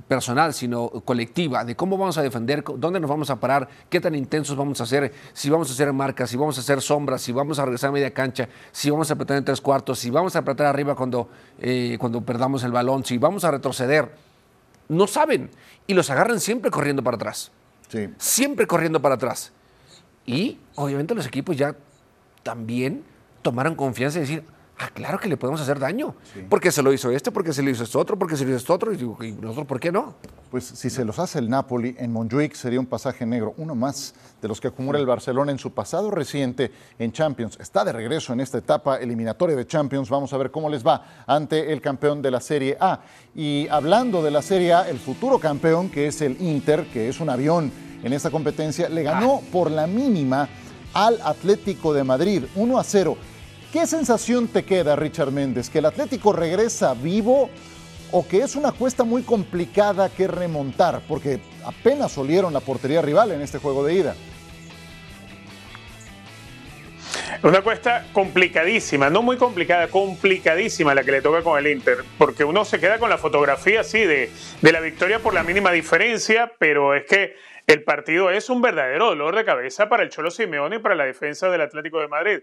personal, 0.09 0.53
sino 0.53 0.89
colectiva, 1.05 1.65
de 1.65 1.77
cómo 1.77 1.97
vamos 1.97 2.19
a 2.19 2.23
defender, 2.23 2.65
dónde 2.77 2.99
nos 2.99 3.09
vamos 3.09 3.31
a 3.31 3.37
parar, 3.37 3.69
qué 3.89 4.01
tan 4.01 4.15
intensos 4.15 4.57
vamos 4.57 4.81
a 4.81 4.85
hacer, 4.85 5.13
si 5.33 5.49
vamos 5.49 5.71
a 5.71 5.73
hacer 5.73 5.93
marcas, 5.93 6.31
si 6.31 6.37
vamos 6.37 6.59
a 6.59 6.61
hacer 6.61 6.81
sombras, 6.81 7.23
si 7.23 7.33
vamos 7.33 7.59
a 7.59 7.65
regresar 7.65 7.91
a 7.91 7.93
media 7.93 8.13
cancha, 8.13 8.49
si 8.73 8.91
vamos 8.91 9.11
a 9.11 9.15
apretar 9.15 9.37
en 9.37 9.45
tres 9.45 9.61
cuartos, 9.61 10.01
si 10.01 10.11
vamos 10.11 10.35
a 10.35 10.41
apretar 10.41 10.67
arriba 10.67 10.97
cuando, 10.97 11.29
eh, 11.61 11.97
cuando 12.01 12.23
perdamos 12.23 12.65
el 12.65 12.73
balón, 12.73 13.05
si 13.05 13.19
vamos 13.19 13.45
a 13.45 13.51
retroceder. 13.53 14.11
No 14.89 15.07
saben 15.07 15.51
y 15.87 15.95
los 15.95 16.11
agarran 16.11 16.41
siempre 16.41 16.71
corriendo 16.71 17.03
para 17.03 17.17
atrás. 17.17 17.51
Sí. 17.89 18.09
Siempre 18.19 18.67
corriendo 18.67 19.01
para 19.03 19.17
atrás. 19.17 19.53
Y 20.25 20.59
obviamente 20.75 21.15
los 21.15 21.27
equipos 21.27 21.57
ya 21.57 21.77
también 22.43 23.05
tomaron 23.47 23.77
confianza 23.77 24.19
y 24.19 24.23
decir, 24.23 24.43
ah, 24.77 24.89
claro 24.93 25.21
que 25.21 25.29
le 25.29 25.37
podemos 25.37 25.61
hacer 25.61 25.79
daño. 25.79 26.17
Porque 26.49 26.73
se 26.73 26.83
lo 26.83 26.93
hizo 26.93 27.13
este, 27.13 27.31
porque 27.31 27.53
se 27.53 27.63
lo 27.63 27.71
hizo 27.71 27.85
esto 27.85 28.01
otro, 28.01 28.19
porque 28.19 28.37
se 28.37 28.43
lo 28.43 28.51
hizo 28.51 28.57
esto 28.59 28.75
otro. 28.75 28.93
Y, 28.93 28.97
digo, 28.97 29.17
¿y 29.23 29.31
nosotros 29.31 29.67
por 29.69 29.79
qué 29.79 29.93
no? 29.93 30.15
Pues 30.51 30.65
si 30.65 30.91
se 30.91 31.05
los 31.05 31.21
hace 31.21 31.39
el 31.39 31.49
Napoli 31.49 31.95
en 31.97 32.13
Montjuic 32.13 32.55
sería 32.55 32.81
un 32.81 32.87
pasaje 32.87 33.25
negro, 33.25 33.55
uno 33.57 33.77
más 33.77 34.15
de 34.43 34.49
los 34.49 34.61
que 34.61 34.67
acumula 34.67 34.99
el 34.99 35.07
Barcelona 35.07 35.53
en 35.53 35.59
su 35.61 35.71
pasado 35.73 36.11
reciente 36.11 36.73
en 36.99 37.13
Champions. 37.13 37.57
Está 37.61 37.85
de 37.85 37.93
regreso 37.93 38.33
en 38.33 38.41
esta 38.41 38.59
etapa 38.59 38.97
eliminatoria 38.97 39.55
de 39.55 39.65
Champions. 39.65 40.11
Vamos 40.11 40.33
a 40.33 40.39
ver 40.39 40.51
cómo 40.51 40.69
les 40.69 40.85
va 40.85 41.25
ante 41.25 41.73
el 41.73 41.81
campeón 41.81 42.21
de 42.21 42.33
la 42.33 42.41
Serie 42.41 42.77
A. 42.81 42.99
Y 43.37 43.69
hablando 43.69 44.25
de 44.25 44.33
la 44.33 44.43
Serie 44.43 44.73
A, 44.73 44.89
el 44.89 44.99
futuro 44.99 45.39
campeón, 45.39 45.89
que 45.89 46.09
es 46.09 46.21
el 46.21 46.41
Inter, 46.43 46.87
que 46.93 47.09
es 47.09 47.21
un 47.21 47.31
avión 47.31 47.71
en 48.03 48.13
esta 48.13 48.31
competencia, 48.31 48.89
le 48.89 49.05
ganó 49.05 49.41
Ah. 49.43 49.49
por 49.53 49.71
la 49.71 49.87
mínima 49.87 50.49
al 50.95 51.21
Atlético 51.23 51.93
de 51.93 52.05
Madrid, 52.05 52.45
1 52.55 52.79
a 52.79 52.85
0. 52.85 53.17
¿Qué 53.73 53.87
sensación 53.87 54.49
te 54.49 54.65
queda, 54.65 54.97
Richard 54.97 55.33
Méndez? 55.33 55.69
¿Que 55.69 55.81
el 55.81 55.87
Atlético 55.87 56.33
regresa 56.33 56.95
vivo 56.95 57.51
o 58.13 58.27
que 58.27 58.39
es 58.39 58.55
una 58.55 58.73
cuesta 58.73 59.05
muy 59.05 59.23
complicada 59.23 60.09
que 60.09 60.29
remontar? 60.29 61.03
Porque 61.07 61.41
apenas 61.65 62.17
olieron 62.17 62.53
la 62.53 62.61
portería 62.61 63.03
rival 63.03 63.33
en 63.33 63.43
este 63.43 63.59
juego 63.59 63.85
de 63.85 63.95
ida. 63.95 64.15
Una 67.43 67.61
cuesta 67.61 68.07
complicadísima, 68.13 69.11
no 69.11 69.21
muy 69.21 69.37
complicada, 69.37 69.89
complicadísima 69.89 70.95
la 70.95 71.05
que 71.05 71.13
le 71.13 71.21
toca 71.21 71.43
con 71.43 71.59
el 71.59 71.67
Inter, 71.67 71.99
porque 72.17 72.45
uno 72.45 72.65
se 72.65 72.81
queda 72.81 72.99
con 72.99 73.11
la 73.11 73.19
fotografía 73.19 73.81
así 73.81 73.99
de, 73.99 74.31
de 74.63 74.73
la 74.73 74.81
victoria 74.81 75.19
por 75.19 75.35
la 75.35 75.43
mínima 75.43 75.71
diferencia, 75.71 76.53
pero 76.59 76.95
es 76.95 77.05
que 77.05 77.35
el 77.67 77.83
partido 77.83 78.31
es 78.31 78.49
un 78.49 78.63
verdadero 78.63 79.07
dolor 79.07 79.37
de 79.37 79.45
cabeza 79.45 79.89
para 79.89 80.03
el 80.03 80.09
Cholo 80.09 80.31
Simeone 80.31 80.77
y 80.77 80.79
para 80.79 80.95
la 80.95 81.05
defensa 81.05 81.51
del 81.51 81.61
Atlético 81.61 82.01
de 82.01 82.09
Madrid. 82.09 82.39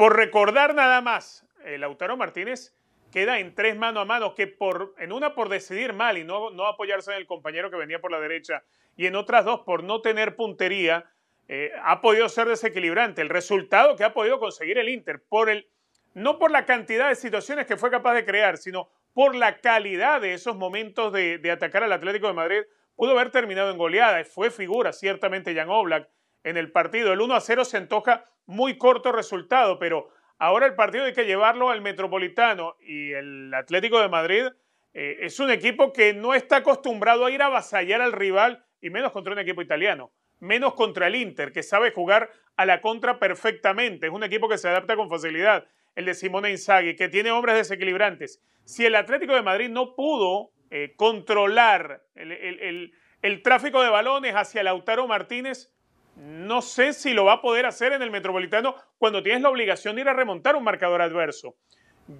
Eh, 0.00 0.02
por 0.02 0.16
recordar 0.16 0.74
nada 0.74 1.02
más, 1.02 1.46
el 1.62 1.82
Lautaro 1.82 2.16
Martínez 2.16 2.74
queda 3.12 3.38
en 3.38 3.54
tres 3.54 3.76
mano 3.76 4.00
a 4.00 4.06
mano, 4.06 4.34
que 4.34 4.46
por, 4.46 4.94
en 4.98 5.12
una 5.12 5.34
por 5.34 5.50
decidir 5.50 5.92
mal 5.92 6.16
y 6.16 6.24
no, 6.24 6.50
no 6.50 6.66
apoyarse 6.66 7.10
en 7.12 7.18
el 7.18 7.26
compañero 7.26 7.70
que 7.70 7.76
venía 7.76 8.00
por 8.00 8.10
la 8.10 8.18
derecha, 8.18 8.62
y 8.96 9.06
en 9.06 9.14
otras 9.14 9.44
dos 9.44 9.60
por 9.60 9.84
no 9.84 10.00
tener 10.00 10.36
puntería, 10.36 11.04
eh, 11.48 11.72
ha 11.84 12.00
podido 12.00 12.30
ser 12.30 12.48
desequilibrante. 12.48 13.20
El 13.20 13.28
resultado 13.28 13.94
que 13.96 14.04
ha 14.04 14.14
podido 14.14 14.38
conseguir 14.38 14.78
el 14.78 14.88
Inter, 14.88 15.22
por 15.28 15.50
el, 15.50 15.68
no 16.14 16.38
por 16.38 16.50
la 16.50 16.64
cantidad 16.64 17.10
de 17.10 17.14
situaciones 17.14 17.66
que 17.66 17.76
fue 17.76 17.90
capaz 17.90 18.14
de 18.14 18.24
crear, 18.24 18.56
sino 18.56 18.88
por 19.12 19.34
la 19.34 19.58
calidad 19.58 20.22
de 20.22 20.32
esos 20.32 20.56
momentos 20.56 21.12
de, 21.12 21.36
de 21.36 21.50
atacar 21.50 21.82
al 21.82 21.92
Atlético 21.92 22.28
de 22.28 22.32
Madrid, 22.32 22.62
pudo 22.96 23.12
haber 23.12 23.30
terminado 23.30 23.70
en 23.70 23.76
goleada. 23.76 24.24
Fue 24.24 24.50
figura, 24.50 24.92
ciertamente, 24.92 25.54
Jan 25.54 25.68
Oblak 25.68 26.08
en 26.44 26.56
el 26.56 26.72
partido. 26.72 27.12
El 27.12 27.20
1 27.20 27.34
a 27.34 27.40
0 27.40 27.64
se 27.64 27.76
antoja 27.76 28.26
muy 28.46 28.78
corto 28.78 29.12
resultado, 29.12 29.78
pero 29.78 30.08
ahora 30.38 30.66
el 30.66 30.74
partido 30.74 31.04
hay 31.04 31.12
que 31.12 31.24
llevarlo 31.24 31.70
al 31.70 31.80
Metropolitano 31.80 32.76
y 32.80 33.12
el 33.12 33.52
Atlético 33.54 34.00
de 34.00 34.08
Madrid 34.08 34.46
eh, 34.92 35.18
es 35.20 35.38
un 35.38 35.50
equipo 35.50 35.92
que 35.92 36.14
no 36.14 36.34
está 36.34 36.56
acostumbrado 36.56 37.24
a 37.24 37.30
ir 37.30 37.42
a 37.42 37.46
avasallar 37.46 38.00
al 38.00 38.12
rival 38.12 38.64
y 38.80 38.90
menos 38.90 39.12
contra 39.12 39.32
un 39.32 39.38
equipo 39.38 39.62
italiano, 39.62 40.12
menos 40.40 40.74
contra 40.74 41.06
el 41.06 41.14
Inter, 41.14 41.52
que 41.52 41.62
sabe 41.62 41.92
jugar 41.92 42.30
a 42.56 42.66
la 42.66 42.80
contra 42.80 43.18
perfectamente. 43.18 44.06
Es 44.06 44.12
un 44.12 44.24
equipo 44.24 44.48
que 44.48 44.58
se 44.58 44.68
adapta 44.68 44.96
con 44.96 45.08
facilidad. 45.08 45.66
El 45.94 46.06
de 46.06 46.14
Simone 46.14 46.50
Inzaghi, 46.50 46.96
que 46.96 47.08
tiene 47.08 47.30
hombres 47.30 47.56
desequilibrantes. 47.56 48.42
Si 48.64 48.86
el 48.86 48.94
Atlético 48.94 49.34
de 49.34 49.42
Madrid 49.42 49.68
no 49.68 49.94
pudo 49.94 50.52
eh, 50.70 50.94
controlar 50.96 52.02
el, 52.14 52.32
el, 52.32 52.60
el, 52.60 52.92
el 53.22 53.42
tráfico 53.42 53.82
de 53.82 53.90
balones 53.90 54.34
hacia 54.34 54.62
Lautaro 54.62 55.06
Martínez, 55.06 55.72
no 56.20 56.60
sé 56.60 56.92
si 56.92 57.14
lo 57.14 57.24
va 57.24 57.34
a 57.34 57.40
poder 57.40 57.64
hacer 57.64 57.94
en 57.94 58.02
el 58.02 58.10
Metropolitano 58.10 58.74
cuando 58.98 59.22
tienes 59.22 59.40
la 59.40 59.48
obligación 59.48 59.96
de 59.96 60.02
ir 60.02 60.08
a 60.08 60.12
remontar 60.12 60.54
un 60.54 60.62
marcador 60.62 61.00
adverso. 61.00 61.56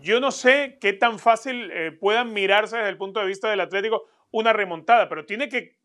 Yo 0.00 0.20
no 0.20 0.30
sé 0.30 0.78
qué 0.80 0.94
tan 0.94 1.18
fácil 1.18 1.70
eh, 1.70 1.92
puedan 1.92 2.32
mirarse 2.32 2.78
desde 2.78 2.88
el 2.88 2.96
punto 2.96 3.20
de 3.20 3.26
vista 3.26 3.50
del 3.50 3.60
Atlético 3.60 4.04
una 4.30 4.54
remontada, 4.54 5.06
pero 5.08 5.26
tiene 5.26 5.50
que 5.50 5.76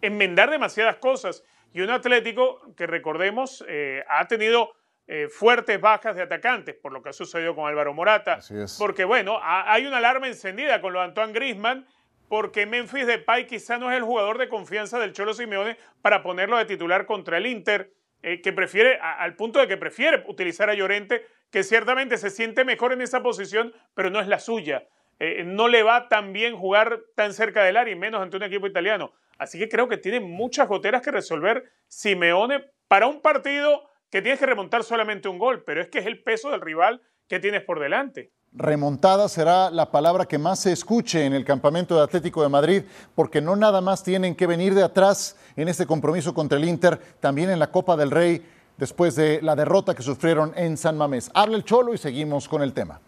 enmendar 0.00 0.50
demasiadas 0.50 0.96
cosas. 0.96 1.44
Y 1.74 1.82
un 1.82 1.90
Atlético 1.90 2.74
que 2.76 2.86
recordemos 2.86 3.62
eh, 3.68 4.02
ha 4.08 4.26
tenido 4.26 4.72
eh, 5.06 5.28
fuertes 5.28 5.78
bajas 5.78 6.16
de 6.16 6.22
atacantes, 6.22 6.76
por 6.76 6.92
lo 6.92 7.02
que 7.02 7.10
ha 7.10 7.12
sucedido 7.12 7.54
con 7.54 7.66
Álvaro 7.68 7.92
Morata. 7.92 8.38
Porque 8.78 9.04
bueno, 9.04 9.38
ha, 9.42 9.70
hay 9.70 9.84
una 9.84 9.98
alarma 9.98 10.28
encendida 10.28 10.80
con 10.80 10.94
lo 10.94 11.00
de 11.00 11.06
Antoine 11.06 11.34
Grisman, 11.34 11.86
porque 12.34 12.66
Memphis 12.66 13.06
Depay 13.06 13.46
quizá 13.46 13.78
no 13.78 13.92
es 13.92 13.96
el 13.96 14.02
jugador 14.02 14.38
de 14.38 14.48
confianza 14.48 14.98
del 14.98 15.12
Cholo 15.12 15.34
Simeone 15.34 15.76
para 16.02 16.24
ponerlo 16.24 16.58
de 16.58 16.64
titular 16.64 17.06
contra 17.06 17.38
el 17.38 17.46
Inter, 17.46 17.92
eh, 18.24 18.42
que 18.42 18.52
prefiere, 18.52 18.98
al 19.00 19.36
punto 19.36 19.60
de 19.60 19.68
que 19.68 19.76
prefiere 19.76 20.24
utilizar 20.26 20.68
a 20.68 20.74
Llorente, 20.74 21.24
que 21.52 21.62
ciertamente 21.62 22.18
se 22.18 22.30
siente 22.30 22.64
mejor 22.64 22.92
en 22.92 23.02
esa 23.02 23.22
posición, 23.22 23.72
pero 23.94 24.10
no 24.10 24.18
es 24.18 24.26
la 24.26 24.40
suya. 24.40 24.88
Eh, 25.20 25.44
no 25.46 25.68
le 25.68 25.84
va 25.84 26.08
tan 26.08 26.32
bien 26.32 26.56
jugar 26.56 27.02
tan 27.14 27.32
cerca 27.34 27.62
del 27.62 27.76
área 27.76 27.94
y 27.94 27.96
menos 27.96 28.20
ante 28.20 28.36
un 28.36 28.42
equipo 28.42 28.66
italiano. 28.66 29.12
Así 29.38 29.56
que 29.56 29.68
creo 29.68 29.88
que 29.88 29.98
tiene 29.98 30.18
muchas 30.18 30.66
goteras 30.66 31.02
que 31.02 31.12
resolver 31.12 31.70
Simeone 31.86 32.64
para 32.88 33.06
un 33.06 33.22
partido 33.22 33.88
que 34.10 34.22
tienes 34.22 34.40
que 34.40 34.46
remontar 34.46 34.82
solamente 34.82 35.28
un 35.28 35.38
gol, 35.38 35.62
pero 35.62 35.80
es 35.80 35.86
que 35.86 36.00
es 36.00 36.06
el 36.06 36.20
peso 36.24 36.50
del 36.50 36.62
rival 36.62 37.00
que 37.28 37.38
tienes 37.38 37.62
por 37.62 37.78
delante. 37.78 38.32
Remontada 38.56 39.28
será 39.28 39.68
la 39.68 39.90
palabra 39.90 40.26
que 40.26 40.38
más 40.38 40.60
se 40.60 40.70
escuche 40.70 41.26
en 41.26 41.32
el 41.32 41.44
campamento 41.44 41.96
de 41.96 42.04
Atlético 42.04 42.40
de 42.40 42.48
Madrid, 42.48 42.84
porque 43.16 43.40
no 43.40 43.56
nada 43.56 43.80
más 43.80 44.04
tienen 44.04 44.36
que 44.36 44.46
venir 44.46 44.76
de 44.76 44.84
atrás 44.84 45.34
en 45.56 45.66
este 45.66 45.86
compromiso 45.86 46.32
contra 46.34 46.56
el 46.56 46.64
Inter, 46.64 47.00
también 47.18 47.50
en 47.50 47.58
la 47.58 47.72
Copa 47.72 47.96
del 47.96 48.12
Rey, 48.12 48.46
después 48.76 49.16
de 49.16 49.42
la 49.42 49.56
derrota 49.56 49.96
que 49.96 50.04
sufrieron 50.04 50.52
en 50.54 50.76
San 50.76 50.96
Mamés. 50.96 51.32
Habla 51.34 51.56
el 51.56 51.64
Cholo 51.64 51.94
y 51.94 51.98
seguimos 51.98 52.48
con 52.48 52.62
el 52.62 52.72
tema. 52.72 53.00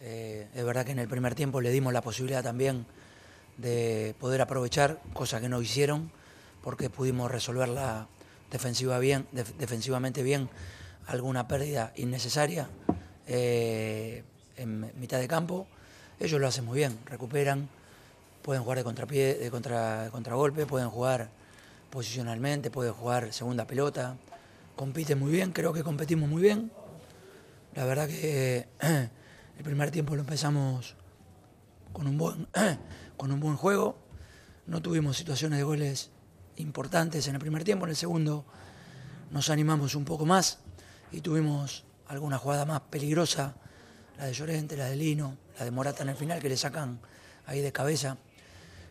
Eh, 0.00 0.50
es 0.54 0.64
verdad 0.66 0.84
que 0.84 0.92
en 0.92 0.98
el 0.98 1.08
primer 1.08 1.34
tiempo 1.34 1.62
le 1.62 1.70
dimos 1.70 1.94
la 1.94 2.02
posibilidad 2.02 2.42
también 2.42 2.84
de 3.56 4.14
poder 4.20 4.42
aprovechar, 4.42 5.00
cosa 5.14 5.40
que 5.40 5.48
no 5.48 5.62
hicieron, 5.62 6.12
porque 6.62 6.90
pudimos 6.90 7.30
resolverla 7.30 8.08
defensiva 8.50 8.98
bien, 8.98 9.26
def 9.32 9.56
defensivamente 9.56 10.22
bien, 10.22 10.50
alguna 11.06 11.48
pérdida 11.48 11.94
innecesaria 11.96 12.68
eh, 13.26 14.22
en 14.56 14.92
mitad 14.98 15.18
de 15.18 15.28
campo. 15.28 15.66
Ellos 16.20 16.40
lo 16.40 16.46
hacen 16.46 16.64
muy 16.64 16.78
bien, 16.78 16.98
recuperan, 17.06 17.68
pueden 18.42 18.62
jugar 18.62 18.78
de 18.78 18.84
contrapié, 18.84 19.34
de 19.34 19.50
contra, 19.50 20.08
contragolpe, 20.12 20.66
pueden 20.66 20.90
jugar 20.90 21.28
posicionalmente, 21.90 22.70
pueden 22.70 22.92
jugar 22.92 23.32
segunda 23.32 23.66
pelota, 23.66 24.16
compiten 24.76 25.18
muy 25.18 25.32
bien, 25.32 25.52
creo 25.52 25.72
que 25.72 25.82
competimos 25.82 26.28
muy 26.28 26.42
bien. 26.42 26.70
La 27.74 27.84
verdad 27.84 28.06
que 28.06 28.68
el 28.80 29.64
primer 29.64 29.90
tiempo 29.90 30.14
lo 30.14 30.20
empezamos 30.20 30.94
con 31.92 32.06
un 32.06 32.18
buen, 32.18 32.46
con 33.16 33.32
un 33.32 33.40
buen 33.40 33.56
juego. 33.56 33.96
No 34.66 34.82
tuvimos 34.82 35.16
situaciones 35.16 35.58
de 35.58 35.64
goles 35.64 36.10
importantes 36.56 37.26
en 37.28 37.34
el 37.34 37.40
primer 37.40 37.64
tiempo. 37.64 37.86
En 37.86 37.90
el 37.90 37.96
segundo 37.96 38.44
nos 39.30 39.50
animamos 39.50 39.94
un 39.94 40.04
poco 40.04 40.26
más 40.26 40.58
y 41.12 41.20
tuvimos 41.20 41.84
alguna 42.08 42.38
jugada 42.38 42.64
más 42.64 42.80
peligrosa, 42.82 43.54
la 44.18 44.26
de 44.26 44.32
Llorente, 44.32 44.76
la 44.76 44.86
de 44.86 44.96
Lino, 44.96 45.36
la 45.58 45.64
de 45.64 45.70
Morata 45.70 46.02
en 46.02 46.10
el 46.10 46.16
final, 46.16 46.40
que 46.40 46.48
le 46.48 46.56
sacan 46.56 47.00
ahí 47.46 47.60
de 47.60 47.72
cabeza. 47.72 48.18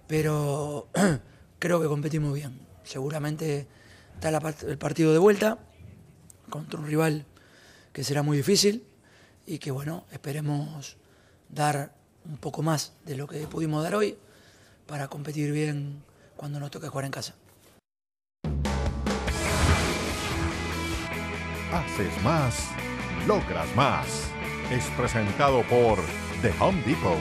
Pero 0.08 0.90
creo 1.60 1.82
que 1.82 1.88
competimos 1.88 2.34
bien. 2.34 2.60
Seguramente 2.84 3.68
está 4.16 4.30
el 4.68 4.78
partido 4.78 5.14
de 5.14 5.20
vuelta 5.20 5.58
contra 6.50 6.80
un 6.80 6.86
rival 6.86 7.26
que 7.92 8.04
será 8.04 8.24
muy 8.24 8.38
difícil 8.38 8.86
y 9.46 9.60
que, 9.60 9.72
bueno, 9.72 10.06
esperemos 10.12 10.98
dar 11.50 11.94
un 12.26 12.38
poco 12.38 12.62
más 12.62 12.94
de 13.06 13.16
lo 13.16 13.28
que 13.28 13.48
pudimos 13.48 13.84
dar 13.84 13.96
hoy 13.96 14.18
para 14.86 15.08
competir 15.08 15.52
bien 15.52 16.04
cuando 16.36 16.60
nos 16.60 16.72
toque 16.72 16.88
jugar 16.88 17.06
en 17.06 17.12
casa. 17.12 17.36
Haces 21.72 22.22
más, 22.24 22.70
logras 23.28 23.74
más. 23.76 24.06
Es 24.72 24.86
presentado 24.98 25.62
por 25.64 26.00
The 26.42 26.54
Home 26.60 26.82
Depot. 26.86 27.18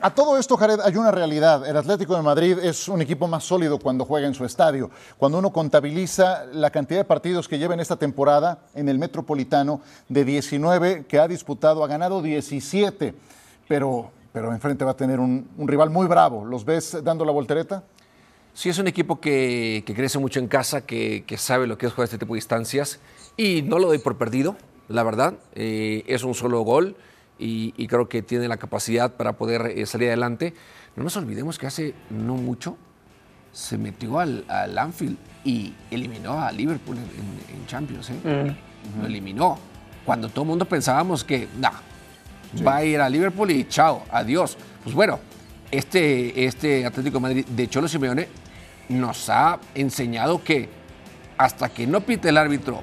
A 0.00 0.10
todo 0.14 0.38
esto, 0.38 0.56
Jared, 0.56 0.78
hay 0.84 0.96
una 0.96 1.10
realidad. 1.10 1.66
El 1.66 1.76
Atlético 1.76 2.14
de 2.14 2.22
Madrid 2.22 2.58
es 2.62 2.88
un 2.88 3.00
equipo 3.00 3.26
más 3.26 3.42
sólido 3.42 3.78
cuando 3.78 4.04
juega 4.04 4.26
en 4.26 4.34
su 4.34 4.44
estadio. 4.44 4.90
Cuando 5.16 5.38
uno 5.38 5.50
contabiliza 5.50 6.44
la 6.52 6.70
cantidad 6.70 7.00
de 7.00 7.04
partidos 7.04 7.48
que 7.48 7.58
lleva 7.58 7.74
en 7.74 7.80
esta 7.80 7.96
temporada 7.96 8.58
en 8.74 8.88
el 8.88 8.98
Metropolitano, 8.98 9.80
de 10.08 10.24
19 10.24 11.06
que 11.06 11.18
ha 11.18 11.26
disputado, 11.26 11.82
ha 11.82 11.88
ganado 11.88 12.22
17. 12.22 13.14
Pero, 13.66 14.10
pero 14.32 14.52
enfrente 14.52 14.84
va 14.84 14.92
a 14.92 14.96
tener 14.96 15.18
un, 15.18 15.48
un 15.56 15.66
rival 15.66 15.90
muy 15.90 16.06
bravo. 16.06 16.44
¿Los 16.44 16.64
ves 16.64 16.98
dando 17.02 17.24
la 17.24 17.32
voltereta? 17.32 17.82
Sí, 18.56 18.70
es 18.70 18.78
un 18.78 18.88
equipo 18.88 19.20
que, 19.20 19.82
que 19.84 19.94
crece 19.94 20.18
mucho 20.18 20.40
en 20.40 20.48
casa, 20.48 20.86
que, 20.86 21.24
que, 21.26 21.36
sabe 21.36 21.66
lo 21.66 21.76
que 21.76 21.84
es 21.84 21.92
jugar 21.92 22.06
este 22.06 22.16
tipo 22.16 22.32
de 22.32 22.38
instancias. 22.38 23.00
Y 23.36 23.60
no 23.60 23.78
lo 23.78 23.88
doy 23.88 23.98
por 23.98 24.16
perdido, 24.16 24.56
la 24.88 25.02
verdad. 25.02 25.34
Eh, 25.54 26.04
es 26.06 26.24
un 26.24 26.34
solo 26.34 26.62
gol 26.62 26.96
y, 27.38 27.74
y, 27.76 27.86
creo 27.86 28.08
que 28.08 28.22
tiene 28.22 28.48
la 28.48 28.56
capacidad 28.56 29.12
para 29.12 29.34
poder 29.34 29.74
eh, 29.76 29.84
salir 29.84 30.08
adelante. 30.08 30.54
No 30.96 31.04
nos 31.04 31.18
olvidemos 31.18 31.58
que 31.58 31.66
hace 31.66 31.92
no 32.08 32.36
mucho 32.36 32.78
se 33.52 33.76
metió 33.76 34.18
al, 34.20 34.46
al 34.48 34.78
Anfield 34.78 35.18
y 35.44 35.74
eliminó 35.90 36.40
a 36.40 36.50
Liverpool 36.50 36.96
en, 36.96 37.02
en, 37.02 37.60
en 37.60 37.66
Champions. 37.66 38.08
¿eh? 38.08 38.14
Mm. 38.24 39.00
Lo 39.02 39.06
eliminó. 39.06 39.58
Cuando 40.06 40.30
todo 40.30 40.44
el 40.44 40.48
mundo 40.48 40.64
pensábamos 40.64 41.24
que, 41.24 41.46
nah, 41.58 41.72
sí. 42.56 42.64
va 42.64 42.76
a 42.76 42.84
ir 42.86 43.02
a 43.02 43.10
Liverpool 43.10 43.50
y 43.50 43.68
chao, 43.68 44.02
adiós. 44.10 44.56
Pues 44.82 44.96
bueno, 44.96 45.20
este, 45.70 46.46
este 46.46 46.86
Atlético 46.86 47.18
de 47.18 47.20
Madrid 47.20 47.46
de 47.48 47.68
Cholo 47.68 47.86
Simeone 47.86 48.45
nos 48.88 49.28
ha 49.28 49.58
enseñado 49.74 50.42
que 50.42 50.68
hasta 51.38 51.68
que 51.68 51.86
no 51.86 52.00
pite 52.00 52.28
el 52.30 52.36
árbitro 52.38 52.80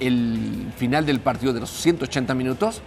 el 0.00 0.72
final 0.76 1.06
del 1.06 1.20
partido 1.20 1.52
de 1.52 1.60
los 1.60 1.70
180 1.70 2.34
minutos, 2.34 2.82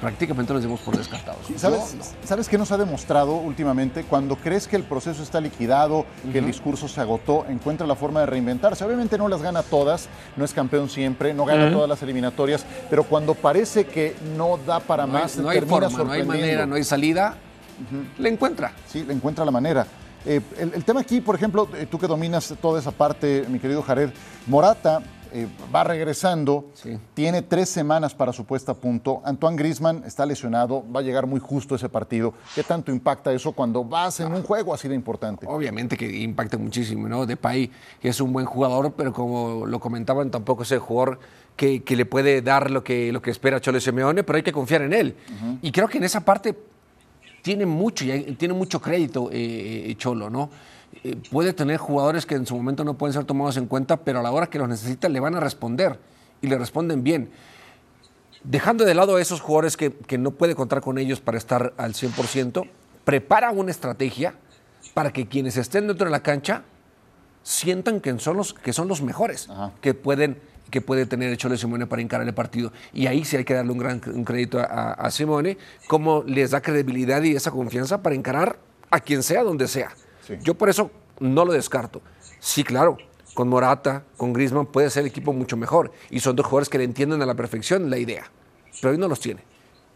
prácticamente 0.00 0.52
nos 0.52 0.62
dimos 0.62 0.80
por 0.80 0.96
descartados. 0.96 1.40
¿Sabes, 1.56 1.94
no, 1.94 2.04
no. 2.04 2.10
¿Sabes 2.24 2.48
qué 2.48 2.58
nos 2.58 2.70
ha 2.70 2.76
demostrado 2.76 3.36
últimamente? 3.36 4.04
Cuando 4.04 4.36
crees 4.36 4.68
que 4.68 4.76
el 4.76 4.82
proceso 4.82 5.22
está 5.22 5.40
liquidado, 5.40 6.00
uh 6.00 6.04
-huh. 6.04 6.32
que 6.32 6.38
el 6.38 6.46
discurso 6.46 6.86
se 6.86 7.00
agotó, 7.00 7.46
encuentra 7.48 7.86
la 7.86 7.94
forma 7.94 8.20
de 8.20 8.26
reinventarse. 8.26 8.84
Obviamente 8.84 9.18
no 9.18 9.28
las 9.28 9.42
gana 9.42 9.62
todas, 9.62 10.08
no 10.36 10.44
es 10.44 10.52
campeón 10.52 10.88
siempre, 10.88 11.34
no 11.34 11.44
gana 11.44 11.64
uh 11.64 11.68
-huh. 11.68 11.72
todas 11.72 11.88
las 11.88 12.02
eliminatorias, 12.02 12.64
pero 12.90 13.04
cuando 13.04 13.34
parece 13.34 13.86
que 13.86 14.14
no 14.36 14.58
da 14.58 14.80
para 14.80 15.06
no 15.06 15.14
más, 15.14 15.36
hay, 15.36 15.42
no 15.42 15.48
hay 15.48 15.60
forma, 15.62 16.04
no 16.04 16.12
hay 16.12 16.24
manera, 16.24 16.66
no 16.66 16.74
hay 16.76 16.84
salida, 16.84 17.36
uh 17.90 17.94
-huh. 17.94 18.22
le 18.22 18.28
encuentra. 18.28 18.72
Sí, 18.86 19.02
le 19.04 19.14
encuentra 19.14 19.44
la 19.44 19.50
manera. 19.50 19.86
Eh, 20.24 20.40
el, 20.58 20.74
el, 20.74 20.84
tema 20.84 21.00
aquí, 21.00 21.20
por 21.20 21.34
ejemplo, 21.34 21.68
eh, 21.76 21.86
tú 21.86 21.98
que 21.98 22.06
dominas 22.06 22.54
toda 22.60 22.80
esa 22.80 22.90
parte, 22.90 23.44
mi 23.48 23.58
querido 23.58 23.82
Jared, 23.82 24.10
Morata 24.46 25.02
eh, 25.32 25.48
va 25.74 25.84
regresando, 25.84 26.70
sí. 26.74 26.98
tiene 27.12 27.42
tres 27.42 27.68
semanas 27.68 28.14
para 28.14 28.32
su 28.32 28.44
puesta 28.44 28.72
a 28.72 28.74
punto. 28.74 29.20
Antoine 29.24 29.56
Grisman 29.56 30.02
está 30.06 30.24
lesionado, 30.24 30.84
va 30.90 31.00
a 31.00 31.02
llegar 31.02 31.26
muy 31.26 31.40
justo 31.40 31.74
ese 31.74 31.88
partido. 31.88 32.32
¿Qué 32.54 32.62
tanto 32.62 32.92
impacta 32.92 33.32
eso 33.32 33.52
cuando 33.52 33.84
vas 33.84 34.20
en 34.20 34.32
un 34.32 34.42
juego 34.42 34.72
así 34.72 34.88
de 34.88 34.94
importante? 34.94 35.46
Obviamente 35.46 35.96
que 35.96 36.10
impacta 36.20 36.56
muchísimo, 36.58 37.08
¿no? 37.08 37.26
Depay 37.26 37.70
es 38.02 38.20
un 38.20 38.32
buen 38.32 38.46
jugador, 38.46 38.94
pero 38.96 39.12
como 39.12 39.66
lo 39.66 39.78
comentaban, 39.80 40.30
tampoco 40.30 40.62
es 40.62 40.72
el 40.72 40.78
jugador 40.78 41.18
que, 41.56 41.82
que 41.82 41.96
le 41.96 42.06
puede 42.06 42.40
dar 42.40 42.70
lo 42.70 42.84
que, 42.84 43.12
lo 43.12 43.20
que 43.20 43.30
espera 43.30 43.60
Chole 43.60 43.80
Simeone, 43.80 44.22
pero 44.22 44.36
hay 44.36 44.42
que 44.42 44.52
confiar 44.52 44.82
en 44.82 44.92
él. 44.92 45.16
Uh 45.28 45.46
-huh. 45.46 45.58
Y 45.62 45.72
creo 45.72 45.88
que 45.88 45.98
en 45.98 46.04
esa 46.04 46.20
parte 46.24 46.56
tiene 47.46 47.64
mucho, 47.64 48.04
tiene 48.36 48.54
mucho 48.54 48.80
crédito 48.80 49.28
eh, 49.30 49.94
Cholo, 49.98 50.28
¿no? 50.28 50.50
Eh, 51.04 51.14
puede 51.30 51.52
tener 51.52 51.76
jugadores 51.76 52.26
que 52.26 52.34
en 52.34 52.44
su 52.44 52.56
momento 52.56 52.82
no 52.82 52.94
pueden 52.94 53.14
ser 53.14 53.24
tomados 53.24 53.56
en 53.56 53.66
cuenta, 53.66 53.98
pero 53.98 54.18
a 54.18 54.22
la 54.24 54.32
hora 54.32 54.48
que 54.48 54.58
los 54.58 54.68
necesita 54.68 55.08
le 55.08 55.20
van 55.20 55.36
a 55.36 55.38
responder 55.38 55.96
y 56.42 56.48
le 56.48 56.58
responden 56.58 57.04
bien. 57.04 57.30
Dejando 58.42 58.84
de 58.84 58.94
lado 58.94 59.14
a 59.14 59.22
esos 59.22 59.40
jugadores 59.40 59.76
que, 59.76 59.92
que 59.92 60.18
no 60.18 60.32
puede 60.32 60.56
contar 60.56 60.80
con 60.80 60.98
ellos 60.98 61.20
para 61.20 61.38
estar 61.38 61.72
al 61.76 61.92
100%, 61.92 62.68
prepara 63.04 63.52
una 63.52 63.70
estrategia 63.70 64.34
para 64.92 65.12
que 65.12 65.28
quienes 65.28 65.56
estén 65.56 65.86
dentro 65.86 66.06
de 66.06 66.10
la 66.10 66.24
cancha 66.24 66.64
sientan 67.44 68.00
que 68.00 68.18
son 68.18 68.38
los, 68.38 68.54
que 68.54 68.72
son 68.72 68.88
los 68.88 69.02
mejores, 69.02 69.48
Ajá. 69.48 69.70
que 69.80 69.94
pueden 69.94 70.40
que 70.70 70.80
puede 70.80 71.06
tener 71.06 71.30
el 71.30 71.36
Cholo 71.36 71.56
Simone 71.56 71.86
para 71.86 72.02
encarar 72.02 72.26
el 72.26 72.34
partido. 72.34 72.72
Y 72.92 73.06
ahí 73.06 73.24
sí 73.24 73.36
hay 73.36 73.44
que 73.44 73.54
darle 73.54 73.72
un 73.72 73.78
gran 73.78 74.00
un 74.06 74.24
crédito 74.24 74.58
a, 74.58 74.92
a 74.92 75.10
Simone, 75.10 75.58
cómo 75.86 76.22
les 76.26 76.50
da 76.50 76.60
credibilidad 76.60 77.22
y 77.22 77.34
esa 77.34 77.50
confianza 77.50 78.02
para 78.02 78.14
encarar 78.14 78.58
a 78.90 79.00
quien 79.00 79.22
sea, 79.22 79.42
donde 79.42 79.68
sea. 79.68 79.90
Sí. 80.26 80.34
Yo 80.42 80.54
por 80.54 80.68
eso 80.68 80.90
no 81.20 81.44
lo 81.44 81.52
descarto. 81.52 82.02
Sí, 82.40 82.64
claro, 82.64 82.98
con 83.34 83.48
Morata, 83.48 84.04
con 84.16 84.32
Griezmann 84.32 84.66
puede 84.66 84.90
ser 84.90 85.02
el 85.02 85.08
equipo 85.08 85.32
mucho 85.32 85.56
mejor. 85.56 85.92
Y 86.10 86.20
son 86.20 86.36
dos 86.36 86.46
jugadores 86.46 86.68
que 86.68 86.78
le 86.78 86.84
entienden 86.84 87.22
a 87.22 87.26
la 87.26 87.34
perfección 87.34 87.90
la 87.90 87.98
idea. 87.98 88.30
Pero 88.80 88.92
hoy 88.92 88.98
no 88.98 89.08
los 89.08 89.20
tiene. 89.20 89.42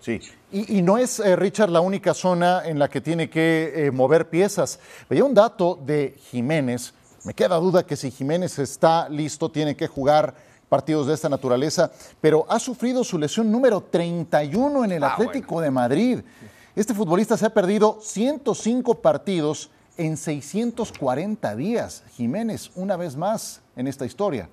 Sí, 0.00 0.18
y, 0.50 0.78
y 0.78 0.82
no 0.82 0.96
es, 0.96 1.20
eh, 1.20 1.36
Richard, 1.36 1.68
la 1.68 1.80
única 1.80 2.14
zona 2.14 2.62
en 2.64 2.78
la 2.78 2.88
que 2.88 3.02
tiene 3.02 3.28
que 3.28 3.72
eh, 3.74 3.90
mover 3.90 4.30
piezas. 4.30 4.80
Veía 5.10 5.24
un 5.24 5.34
dato 5.34 5.78
de 5.84 6.16
Jiménez. 6.30 6.94
Me 7.24 7.34
queda 7.34 7.56
duda 7.56 7.84
que 7.84 7.96
si 7.96 8.10
Jiménez 8.10 8.58
está 8.58 9.08
listo, 9.10 9.50
tiene 9.50 9.76
que 9.76 9.86
jugar 9.86 10.34
partidos 10.70 11.08
de 11.08 11.14
esta 11.14 11.28
naturaleza, 11.28 11.90
pero 12.20 12.46
ha 12.48 12.58
sufrido 12.58 13.04
su 13.04 13.18
lesión 13.18 13.52
número 13.52 13.82
31 13.82 14.84
en 14.84 14.92
el 14.92 15.04
ah, 15.04 15.12
Atlético 15.12 15.56
bueno. 15.56 15.64
de 15.64 15.70
Madrid. 15.70 16.20
Este 16.74 16.94
futbolista 16.94 17.36
se 17.36 17.44
ha 17.44 17.50
perdido 17.50 17.98
105 18.00 19.02
partidos 19.02 19.70
en 19.98 20.16
640 20.16 21.56
días. 21.56 22.04
Jiménez, 22.16 22.70
una 22.76 22.96
vez 22.96 23.16
más 23.16 23.60
en 23.76 23.88
esta 23.88 24.06
historia. 24.06 24.48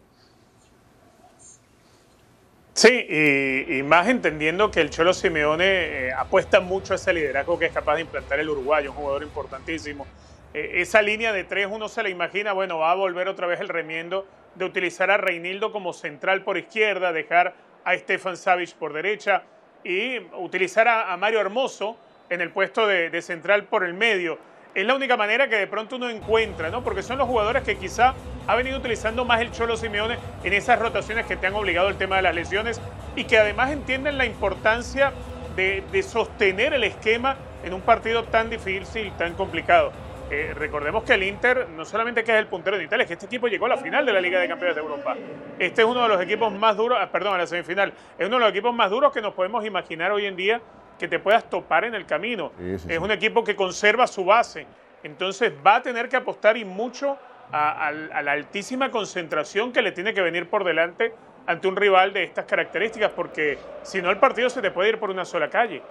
Sí, 2.74 2.90
y, 2.90 3.78
y 3.78 3.84
más 3.84 4.08
entendiendo 4.08 4.70
que 4.72 4.82
el 4.82 4.90
Cholo 4.90 5.14
Simeone 5.14 5.66
eh, 5.66 6.14
apuesta 6.14 6.60
mucho 6.60 6.94
a 6.94 6.96
ese 6.96 7.14
liderazgo 7.14 7.58
que 7.58 7.68
es 7.68 7.72
capaz 7.72 7.96
de 7.96 8.02
implantar 8.02 8.40
el 8.40 8.50
uruguayo, 8.50 8.92
un 8.92 8.98
jugador 8.98 9.24
importantísimo. 9.24 10.06
Eh, 10.54 10.82
esa 10.82 11.02
línea 11.02 11.34
de 11.34 11.44
tres 11.44 11.68
uno 11.70 11.90
se 11.90 12.04
la 12.04 12.10
imagina, 12.10 12.54
bueno, 12.54 12.80
va 12.80 12.92
a 12.92 12.96
volver 12.96 13.28
otra 13.28 13.48
vez 13.48 13.60
el 13.60 13.70
remiendo 13.70 14.26
de 14.56 14.66
utilizar 14.66 15.12
a 15.12 15.18
Reinildo 15.18 15.72
como 15.72 15.94
central 15.94 16.44
por 16.44 16.58
izquierda, 16.58 17.12
dejar 17.12 17.54
a 17.84 17.96
Stefan 17.96 18.38
Savic 18.38 18.74
por 18.76 18.94
derecha 18.94 19.44
y 19.84 20.20
utilizar 20.38 20.88
a, 20.88 21.16
Mario 21.18 21.40
Hermoso 21.40 21.98
en 22.30 22.42
el 22.42 22.52
puesto 22.52 22.88
de, 22.88 23.10
de, 23.10 23.22
central 23.22 23.66
por 23.66 23.84
el 23.84 23.94
medio. 23.94 24.40
Es 24.74 24.86
la 24.86 24.96
única 24.96 25.16
manera 25.16 25.48
que 25.48 25.56
de 25.56 25.68
pronto 25.68 25.96
uno 25.96 26.10
encuentra, 26.10 26.70
¿no? 26.70 26.84
Porque 26.84 27.02
son 27.02 27.18
los 27.18 27.28
jugadores 27.28 27.64
que 27.64 27.78
quizá 27.78 28.14
ha 28.46 28.56
venido 28.56 28.78
utilizando 28.78 29.26
más 29.26 29.42
el 29.42 29.52
Cholo 29.52 29.78
Simeone 29.78 30.18
en 30.44 30.54
esas 30.54 30.80
rotaciones 30.80 31.26
que 31.26 31.36
te 31.36 31.48
han 31.48 31.56
obligado 31.56 31.90
el 31.90 31.98
tema 31.98 32.18
de 32.18 32.24
las 32.24 32.36
lesiones 32.36 32.82
y 33.16 33.24
que 33.24 33.38
además 33.38 33.72
entienden 33.72 34.18
la 34.18 34.26
importancia 34.26 35.14
de, 35.56 35.84
de 35.92 36.04
sostener 36.04 36.74
el 36.74 36.84
esquema 36.84 37.38
en 37.64 37.74
un 37.74 37.82
partido 37.82 38.24
tan 38.26 38.50
difícil, 38.50 39.12
tan 39.14 39.34
complicado. 39.34 39.92
Eh, 40.30 40.54
recordemos 40.54 41.04
que 41.04 41.14
el 41.14 41.24
Inter 41.24 41.70
no 41.70 41.86
solamente 41.86 42.24
que 42.24 42.34
es 42.34 42.38
el 42.38 42.48
puntero 42.48 42.78
de 42.78 42.84
Italia, 42.84 43.04
es 43.04 43.08
que 43.08 43.14
este 43.14 43.28
equipo 43.28 43.48
llegó 43.48 43.66
a 43.66 43.70
la 43.70 43.78
final 43.78 44.06
de 44.06 44.12
la 44.12 44.20
Liga 44.20 44.40
de 44.40 44.48
Campeones 44.48 44.76
de 44.76 44.82
Europa. 44.82 45.16
Este 45.58 45.82
es 45.84 45.88
uno 45.88 46.04
de 46.04 46.10
los 46.10 46.22
equipos 46.22 46.52
más 46.52 46.76
duros, 46.76 46.98
ah, 47.02 47.10
perdón, 47.10 47.36
a 47.36 47.38
la 47.38 47.48
semifinal, 47.48 47.94
es 48.18 48.28
uno 48.28 48.36
de 48.36 48.42
los 48.42 48.50
equipos 48.50 48.74
más 48.74 48.90
duros 48.90 49.14
que 49.14 49.22
nos 49.22 49.34
podemos 49.34 49.66
imaginar 49.66 50.12
hoy 50.12 50.26
en 50.26 50.36
día 50.36 50.62
que 51.00 51.08
te 51.08 51.20
puedas 51.20 51.50
topar 51.50 51.86
en 51.86 51.96
el 51.96 52.06
camino. 52.06 52.52
Sí, 52.58 52.80
sí, 52.80 52.88
es 52.90 52.98
sí. 52.98 52.98
un 52.98 53.12
equipo 53.12 53.44
que 53.44 53.56
conserva 53.56 54.06
su 54.06 54.26
base, 54.26 54.68
entonces 55.04 55.54
va 55.66 55.76
a 55.76 55.82
tener 55.82 56.10
que 56.10 56.18
apostar 56.18 56.58
y 56.58 56.66
mucho 56.66 57.18
a, 57.52 57.86
a, 57.86 57.88
a 57.88 58.22
la 58.22 58.32
altísima 58.34 58.92
concentración 58.92 59.72
que 59.72 59.82
le 59.82 59.94
tiene 59.94 60.14
que 60.14 60.22
venir 60.22 60.50
por 60.50 60.66
delante 60.66 61.14
ante 61.46 61.68
un 61.70 61.78
rival 61.78 62.12
de 62.12 62.24
estas 62.24 62.44
características, 62.44 63.12
porque 63.12 63.58
si 63.84 64.02
no 64.02 64.10
el 64.10 64.18
partido 64.18 64.50
se 64.50 64.62
te 64.62 64.72
puede 64.72 64.90
ir 64.90 65.00
por 65.00 65.10
una 65.10 65.24
sola 65.24 65.50
calle. 65.50 65.82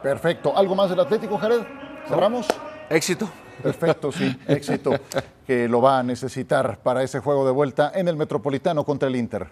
Perfecto. 0.00 0.56
¿Algo 0.56 0.76
más 0.76 0.90
del 0.90 1.00
Atlético, 1.00 1.36
Jared? 1.38 1.62
¿Cerramos? 2.06 2.46
Éxito. 2.88 3.28
Perfecto, 3.62 4.12
sí, 4.12 4.36
éxito 4.48 4.92
que 5.46 5.68
lo 5.68 5.80
va 5.80 5.98
a 5.98 6.02
necesitar 6.02 6.78
para 6.78 7.02
ese 7.02 7.20
juego 7.20 7.46
de 7.46 7.52
vuelta 7.52 7.92
en 7.94 8.08
el 8.08 8.16
Metropolitano 8.16 8.84
contra 8.84 9.08
el 9.08 9.16
Inter. 9.16 9.48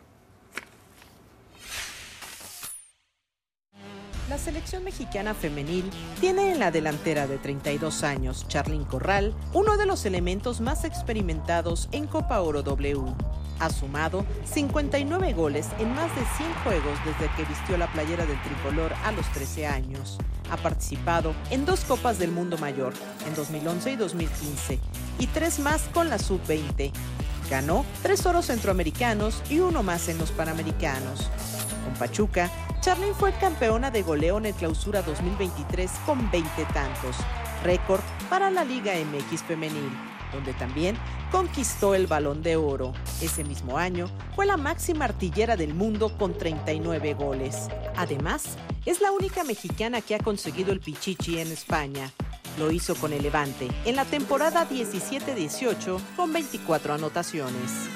La 4.28 4.38
selección 4.38 4.82
mexicana 4.82 5.34
femenil 5.34 5.90
tiene 6.18 6.52
en 6.52 6.58
la 6.58 6.70
delantera 6.70 7.26
de 7.26 7.36
32 7.36 8.02
años, 8.02 8.48
Charlyn 8.48 8.84
Corral, 8.84 9.34
uno 9.52 9.76
de 9.76 9.84
los 9.84 10.06
elementos 10.06 10.62
más 10.62 10.84
experimentados 10.86 11.90
en 11.92 12.06
Copa 12.06 12.40
Oro 12.40 12.62
W. 12.62 13.14
Ha 13.58 13.70
sumado 13.70 14.24
59 14.44 15.32
goles 15.32 15.68
en 15.78 15.94
más 15.94 16.14
de 16.14 16.22
100 16.36 16.54
juegos 16.64 16.98
desde 17.04 17.32
que 17.36 17.44
vistió 17.44 17.76
la 17.76 17.90
playera 17.92 18.26
del 18.26 18.40
tricolor 18.42 18.92
a 19.04 19.12
los 19.12 19.26
13 19.32 19.66
años. 19.66 20.18
Ha 20.50 20.56
participado 20.56 21.34
en 21.50 21.64
dos 21.64 21.84
Copas 21.84 22.18
del 22.18 22.30
Mundo 22.30 22.58
Mayor, 22.58 22.92
en 23.26 23.34
2011 23.34 23.92
y 23.92 23.96
2015, 23.96 24.78
y 25.18 25.26
tres 25.28 25.58
más 25.58 25.82
con 25.94 26.10
la 26.10 26.18
Sub-20. 26.18 26.92
Ganó 27.50 27.84
tres 28.02 28.26
oros 28.26 28.46
centroamericanos 28.46 29.42
y 29.48 29.60
uno 29.60 29.82
más 29.82 30.08
en 30.08 30.18
los 30.18 30.30
Panamericanos. 30.30 31.30
Con 31.84 31.94
Pachuca, 31.94 32.50
Charlyn 32.80 33.14
fue 33.14 33.32
campeona 33.32 33.90
de 33.90 34.02
goleo 34.02 34.38
en 34.38 34.46
el 34.46 34.54
Clausura 34.54 35.02
2023 35.02 35.90
con 36.04 36.30
20 36.30 36.64
tantos, 36.74 37.16
récord 37.62 38.00
para 38.28 38.50
la 38.50 38.64
Liga 38.64 38.92
MX 38.94 39.42
femenil. 39.42 40.11
Donde 40.32 40.52
también 40.54 40.96
conquistó 41.30 41.94
el 41.94 42.06
balón 42.06 42.42
de 42.42 42.56
oro. 42.56 42.92
Ese 43.20 43.44
mismo 43.44 43.78
año 43.78 44.08
fue 44.34 44.46
la 44.46 44.56
máxima 44.56 45.04
artillera 45.04 45.56
del 45.56 45.74
mundo 45.74 46.16
con 46.18 46.36
39 46.36 47.14
goles. 47.14 47.68
Además, 47.96 48.56
es 48.86 49.00
la 49.00 49.12
única 49.12 49.44
mexicana 49.44 50.00
que 50.00 50.14
ha 50.14 50.18
conseguido 50.18 50.72
el 50.72 50.80
Pichichi 50.80 51.38
en 51.38 51.52
España. 51.52 52.10
Lo 52.58 52.70
hizo 52.70 52.94
con 52.94 53.12
el 53.12 53.22
Levante 53.22 53.68
en 53.84 53.96
la 53.96 54.04
temporada 54.04 54.68
17-18 54.68 55.98
con 56.16 56.32
24 56.32 56.94
anotaciones. 56.94 57.88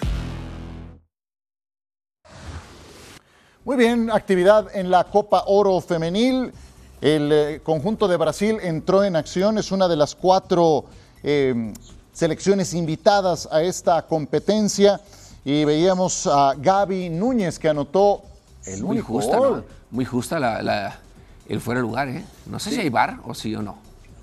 Muy 3.64 3.76
bien, 3.76 4.10
actividad 4.12 4.68
en 4.76 4.90
la 4.92 5.04
Copa 5.04 5.42
Oro 5.48 5.80
Femenil. 5.80 6.52
El 7.00 7.32
eh, 7.32 7.60
conjunto 7.64 8.06
de 8.08 8.16
Brasil 8.16 8.58
entró 8.62 9.02
en 9.02 9.16
acción, 9.16 9.58
es 9.58 9.72
una 9.72 9.88
de 9.88 9.96
las 9.96 10.14
cuatro 10.14 10.84
eh, 11.22 11.72
selecciones 12.20 12.72
invitadas 12.72 13.46
a 13.52 13.60
esta 13.62 14.00
competencia 14.06 14.98
y 15.44 15.66
veíamos 15.66 16.26
a 16.26 16.54
Gaby 16.56 17.10
Núñez 17.10 17.58
que 17.58 17.68
anotó 17.68 18.22
el 18.64 18.82
muy 18.82 18.92
único 18.96 19.08
justa, 19.12 19.36
gol. 19.36 19.56
¿no? 19.58 19.64
Muy 19.90 20.06
justa 20.06 20.40
la, 20.40 20.62
la- 20.62 20.98
el 21.46 21.60
fuera 21.60 21.80
de 21.80 21.86
lugar, 21.86 22.08
¿eh? 22.08 22.24
No 22.46 22.58
sé 22.58 22.70
si 22.70 22.80
hay 22.80 22.88
bar 22.88 23.18
o 23.26 23.34
sí 23.34 23.54
o 23.54 23.60
no. 23.60 23.76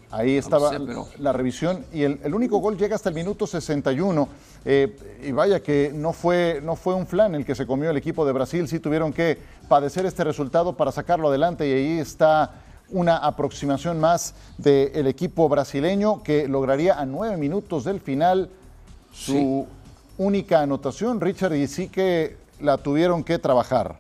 Ahí 0.10 0.38
estaba 0.38 0.71
sé, 0.71 0.79
pero- 0.79 1.08
la 1.19 1.34
revisión 1.34 1.86
y 1.93 2.01
el, 2.01 2.19
el 2.23 2.34
único 2.34 2.58
gol 2.58 2.77
llega 2.77 2.95
hasta 2.95 3.10
el 3.10 3.15
minuto 3.15 3.45
61. 3.45 4.27
eh, 4.65 5.19
y 5.23 5.32
vaya 5.32 5.62
que 5.62 5.91
no 5.93 6.13
fue, 6.13 6.62
no 6.63 6.75
fue 6.75 6.95
un 6.95 7.06
flan 7.06 7.36
el 7.36 7.45
que 7.45 7.53
se 7.53 7.67
comió 7.67 7.91
el 7.91 7.97
equipo 7.97 8.25
de 8.25 8.32
Brasil, 8.32 8.67
sí 8.67 8.79
tuvieron 8.79 9.13
que 9.13 9.38
padecer 9.69 10.06
este 10.08 10.23
resultado 10.23 10.73
para 10.75 10.91
sacarlo 10.91 11.27
adelante 11.29 11.67
y 11.69 11.71
ahí 11.73 11.99
está 11.99 12.51
una 12.93 13.17
aproximación 13.17 13.99
más 13.99 14.36
del 14.58 15.08
equipo 15.08 15.49
brasileño 15.49 16.23
que 16.23 16.47
lograría 16.47 16.99
a 16.99 17.06
nueve 17.06 17.36
minutos 17.36 17.84
del 17.84 17.99
final 17.99 18.49
su 19.12 19.67
única 20.17 20.62
anotación, 20.62 21.19
Richard, 21.19 21.56
y 21.56 21.67
sí 21.67 21.89
que 21.89 22.38
la 22.60 22.77
tuvieron 22.77 23.23
que 23.23 23.39
trabajar. 23.39 23.97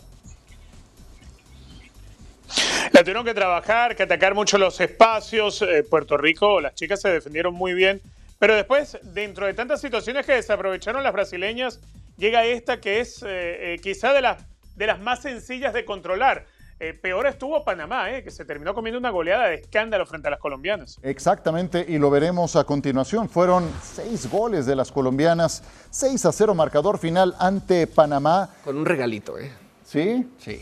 La 2.91 3.01
tuvieron 3.01 3.25
que 3.25 3.33
trabajar, 3.33 3.95
que 3.95 4.03
atacar 4.03 4.35
mucho 4.35 4.57
los 4.59 4.79
espacios. 4.79 5.61
Eh, 5.63 5.83
Puerto 5.83 6.15
Rico, 6.15 6.61
las 6.61 6.75
chicas 6.75 7.01
se 7.01 7.09
defendieron 7.09 7.53
muy 7.53 7.73
bien. 7.73 8.01
Pero 8.37 8.55
después, 8.55 8.99
dentro 9.01 9.47
de 9.47 9.53
tantas 9.53 9.81
situaciones 9.81 10.25
que 10.25 10.33
desaprovecharon 10.33 11.01
las 11.01 11.13
brasileñas, 11.13 11.79
llega 12.17 12.45
esta 12.45 12.79
que 12.79 12.99
es 12.99 13.23
eh, 13.23 13.73
eh, 13.73 13.79
quizá 13.81 14.13
de, 14.13 14.21
las 14.21 14.43
de 14.75 14.87
las 14.87 14.99
más 14.99 15.21
sencillas 15.21 15.73
de 15.73 15.85
controlar. 15.85 16.45
Eh, 16.83 16.93
peor 16.93 17.25
estuvo 17.27 17.63
Panamá, 17.63 18.11
eh, 18.11 18.25
que 18.25 18.29
se 18.29 18.43
terminó 18.43 18.73
comiendo 18.73 18.99
una 18.99 19.09
goleada 19.09 19.47
de 19.47 19.55
escándalo 19.55 20.05
frente 20.05 20.27
a 20.27 20.31
las 20.31 20.39
colombianas. 20.41 20.99
Exactamente, 21.01 21.85
y 21.87 21.97
lo 21.97 22.09
veremos 22.09 22.57
a 22.57 22.65
continuación. 22.65 23.29
Fueron 23.29 23.71
seis 23.81 24.29
goles 24.29 24.65
de 24.65 24.75
las 24.75 24.91
colombianas, 24.91 25.63
6 25.91 26.25
a 26.25 26.33
0 26.33 26.53
marcador 26.53 26.97
final 26.97 27.35
ante 27.39 27.87
Panamá. 27.87 28.49
Con 28.65 28.75
un 28.77 28.85
regalito, 28.85 29.37
¿eh? 29.39 29.49
¿Sí? 29.85 30.29
Sí, 30.37 30.61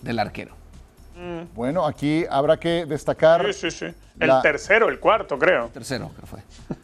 del 0.00 0.18
arquero. 0.18 0.56
Bueno, 1.54 1.86
aquí 1.86 2.24
habrá 2.28 2.56
que 2.58 2.84
destacar, 2.84 3.46
Sí, 3.54 3.70
sí, 3.70 3.70
sí. 3.70 3.94
El 4.18 4.28
La- 4.28 4.42
tercero, 4.42 4.88
el 4.88 4.98
cuarto, 4.98 5.38
creo. 5.38 5.68
Tercero, 5.68 6.10
que 6.18 6.26
fue. 6.26 6.40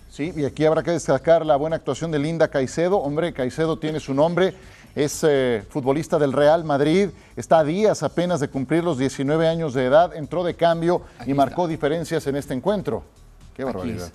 sí, 0.09 0.33
y 0.37 0.45
aquí 0.45 0.65
habrá 0.65 0.85
que 0.85 0.93
destacar 0.93 1.45
la 1.45 1.57
buena 1.57 1.75
actuación 1.75 2.13
de 2.13 2.21
Linda 2.21 2.47
Caicedo. 2.47 2.99
Hombre, 2.99 3.33
Caicedo 3.33 3.77
tiene 3.81 3.99
su 3.99 4.15
nombre, 4.15 4.55
es 4.99 5.23
eh, 5.23 5.65
futbolista 5.71 6.19
del 6.19 6.33
Real 6.33 6.65
Madrid, 6.65 7.11
está 7.37 7.61
a 7.61 7.65
días 7.65 8.03
apenas 8.03 8.41
de 8.41 8.49
cumplir 8.49 8.83
los 8.83 8.99
19 8.99 9.47
años 9.47 9.73
de 9.73 9.85
edad, 9.85 10.17
entró 10.17 10.43
de 10.43 10.55
cambio 10.55 11.03
Aquí 11.21 11.31
y 11.31 11.35
marcó 11.35 11.69
diferencias 11.69 12.27
en 12.27 12.35
este 12.35 12.55
encuentro. 12.55 13.05
Qué 13.55 13.63
barbaridad. 13.63 14.11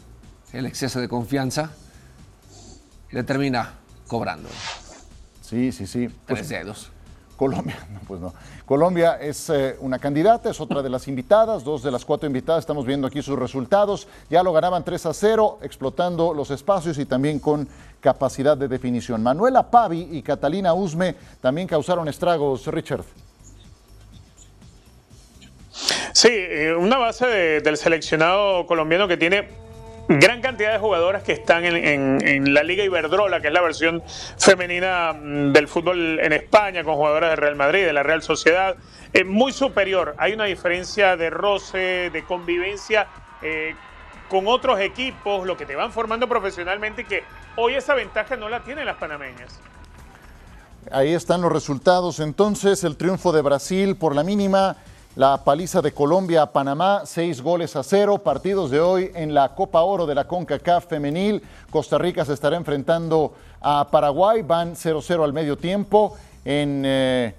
el 0.51 0.65
exceso 0.65 0.99
de 0.99 1.07
confianza 1.07 1.71
le 3.11 3.23
termina 3.23 3.75
cobrando. 4.07 4.49
Sí, 5.41 5.71
sí, 5.71 5.87
sí. 5.87 6.09
Pues, 6.27 6.39
Tres 6.39 6.49
dedos. 6.49 6.91
Colombia, 7.37 7.77
no, 7.91 7.99
pues 8.07 8.21
no. 8.21 8.33
Colombia 8.65 9.17
es 9.19 9.49
eh, 9.49 9.75
una 9.81 9.99
candidata, 9.99 10.49
es 10.49 10.61
otra 10.61 10.81
de 10.81 10.89
las 10.89 11.07
invitadas, 11.07 11.63
dos 11.63 11.83
de 11.83 11.91
las 11.91 12.05
cuatro 12.05 12.27
invitadas, 12.27 12.61
estamos 12.61 12.85
viendo 12.85 13.07
aquí 13.07 13.21
sus 13.21 13.37
resultados. 13.37 14.07
Ya 14.29 14.43
lo 14.43 14.53
ganaban 14.53 14.83
3 14.83 15.05
a 15.07 15.13
0, 15.13 15.59
explotando 15.61 16.33
los 16.33 16.51
espacios 16.51 16.97
y 16.97 17.05
también 17.05 17.39
con 17.39 17.67
capacidad 17.99 18.55
de 18.57 18.67
definición. 18.67 19.23
Manuela 19.23 19.69
Pavi 19.69 20.09
y 20.11 20.21
Catalina 20.21 20.73
Usme 20.73 21.15
también 21.41 21.67
causaron 21.67 22.07
estragos, 22.07 22.67
Richard. 22.67 23.03
Sí, 26.13 26.29
eh, 26.31 26.75
una 26.77 26.97
base 26.97 27.25
de- 27.25 27.61
del 27.61 27.77
seleccionado 27.77 28.67
colombiano 28.67 29.07
que 29.07 29.17
tiene 29.17 29.47
gran 30.19 30.41
cantidad 30.41 30.71
de 30.73 30.79
jugadoras 30.79 31.23
que 31.23 31.33
están 31.33 31.65
en, 31.65 32.53
la 32.53 32.63
Liga 32.63 32.83
Iberdrola, 32.83 33.41
que 33.41 33.47
es 33.47 33.53
la 33.53 33.61
versión 33.61 34.03
femenina 34.37 35.13
mm, 35.13 35.53
del 35.53 35.67
fútbol 35.67 36.19
en 36.19 36.33
España, 36.33 36.83
con 36.83 36.95
jugadoras 36.95 37.31
del 37.31 37.37
Real 37.37 37.55
Madrid, 37.55 37.85
de 37.85 37.93
la 37.93 38.03
Real 38.03 38.21
Sociedad, 38.21 38.75
eh, 39.13 39.23
muy 39.23 39.51
superior. 39.51 40.15
Hay 40.17 40.33
una 40.33 40.45
diferencia 40.45 41.15
de 41.15 41.29
roce, 41.29 42.09
de 42.11 42.23
convivencia 42.23 43.07
eh, 43.41 43.75
con 44.29 44.47
otros 44.47 44.79
equipos, 44.79 45.45
lo 45.45 45.57
que 45.57 45.65
te 45.65 45.75
van 45.75 45.91
formando 45.91 46.27
profesionalmente 46.27 47.03
y 47.03 47.05
que 47.05 47.23
hoy 47.55 47.75
esa 47.75 47.93
ventaja 47.93 48.35
no 48.35 48.49
la 48.49 48.63
tienen 48.63 48.85
las 48.85 48.97
panameñas. 48.97 49.59
Ahí 50.91 51.13
están 51.13 51.41
los 51.41 51.51
resultados. 51.51 52.19
Entonces, 52.19 52.83
el 52.83 52.97
triunfo 52.97 53.31
de 53.31 53.41
Brasil 53.41 53.95
por 53.95 54.15
la 54.15 54.23
mínima, 54.23 54.77
la 55.15 55.43
paliza 55.43 55.81
de 55.81 55.91
Colombia 55.91 56.41
a 56.41 56.51
Panamá, 56.51 57.03
seis 57.05 57.41
goles 57.41 57.75
a 57.75 57.83
cero. 57.83 58.17
Partidos 58.17 58.71
de 58.71 58.79
hoy 58.79 59.11
en 59.13 59.33
la 59.33 59.53
Copa 59.53 59.81
Oro 59.81 60.07
de 60.07 60.15
la 60.15 60.25
CONCACAF 60.25 60.87
femenil. 60.87 61.43
Costa 61.69 61.99
Rica 61.99 62.25
se 62.25 62.33
estará 62.33 62.57
enfrentando 62.57 63.33
a 63.61 63.87
Paraguay, 63.91 64.41
van 64.41 64.73
0-0 64.73 65.23
al 65.23 65.31
medio 65.31 65.55
tiempo. 65.55 66.17
En 66.43 66.81
eh, 66.85 67.35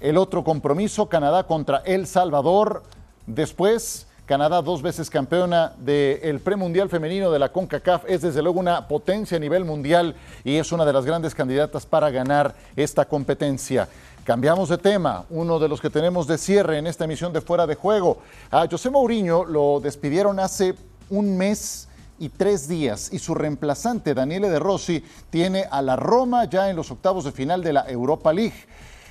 el 0.00 0.16
otro 0.18 0.42
compromiso, 0.42 1.08
Canadá 1.08 1.44
contra 1.44 1.82
El 1.84 2.08
Salvador. 2.08 2.82
Después, 3.26 4.08
Canadá, 4.26 4.60
dos 4.60 4.82
veces 4.82 5.08
campeona 5.08 5.72
del 5.78 6.40
premundial 6.40 6.88
femenino 6.88 7.30
de 7.30 7.38
la 7.38 7.50
CONCACAF, 7.50 8.04
es 8.08 8.22
desde 8.22 8.42
luego 8.42 8.58
una 8.58 8.88
potencia 8.88 9.36
a 9.36 9.40
nivel 9.40 9.64
mundial 9.64 10.16
y 10.42 10.56
es 10.56 10.72
una 10.72 10.84
de 10.84 10.92
las 10.92 11.04
grandes 11.04 11.34
candidatas 11.34 11.86
para 11.86 12.10
ganar 12.10 12.54
esta 12.74 13.04
competencia. 13.04 13.88
Cambiamos 14.24 14.70
de 14.70 14.78
tema, 14.78 15.26
uno 15.28 15.58
de 15.58 15.68
los 15.68 15.82
que 15.82 15.90
tenemos 15.90 16.26
de 16.26 16.38
cierre 16.38 16.78
en 16.78 16.86
esta 16.86 17.04
emisión 17.04 17.34
de 17.34 17.42
Fuera 17.42 17.66
de 17.66 17.74
Juego. 17.74 18.22
A 18.50 18.66
José 18.70 18.88
Mourinho 18.88 19.44
lo 19.44 19.80
despidieron 19.80 20.40
hace 20.40 20.74
un 21.10 21.36
mes 21.36 21.88
y 22.18 22.30
tres 22.30 22.66
días 22.66 23.12
y 23.12 23.18
su 23.18 23.34
reemplazante, 23.34 24.14
Daniele 24.14 24.48
De 24.48 24.58
Rossi, 24.58 25.04
tiene 25.28 25.66
a 25.70 25.82
la 25.82 25.96
Roma 25.96 26.46
ya 26.46 26.70
en 26.70 26.76
los 26.76 26.90
octavos 26.90 27.24
de 27.24 27.32
final 27.32 27.62
de 27.62 27.74
la 27.74 27.84
Europa 27.86 28.32
League. 28.32 28.54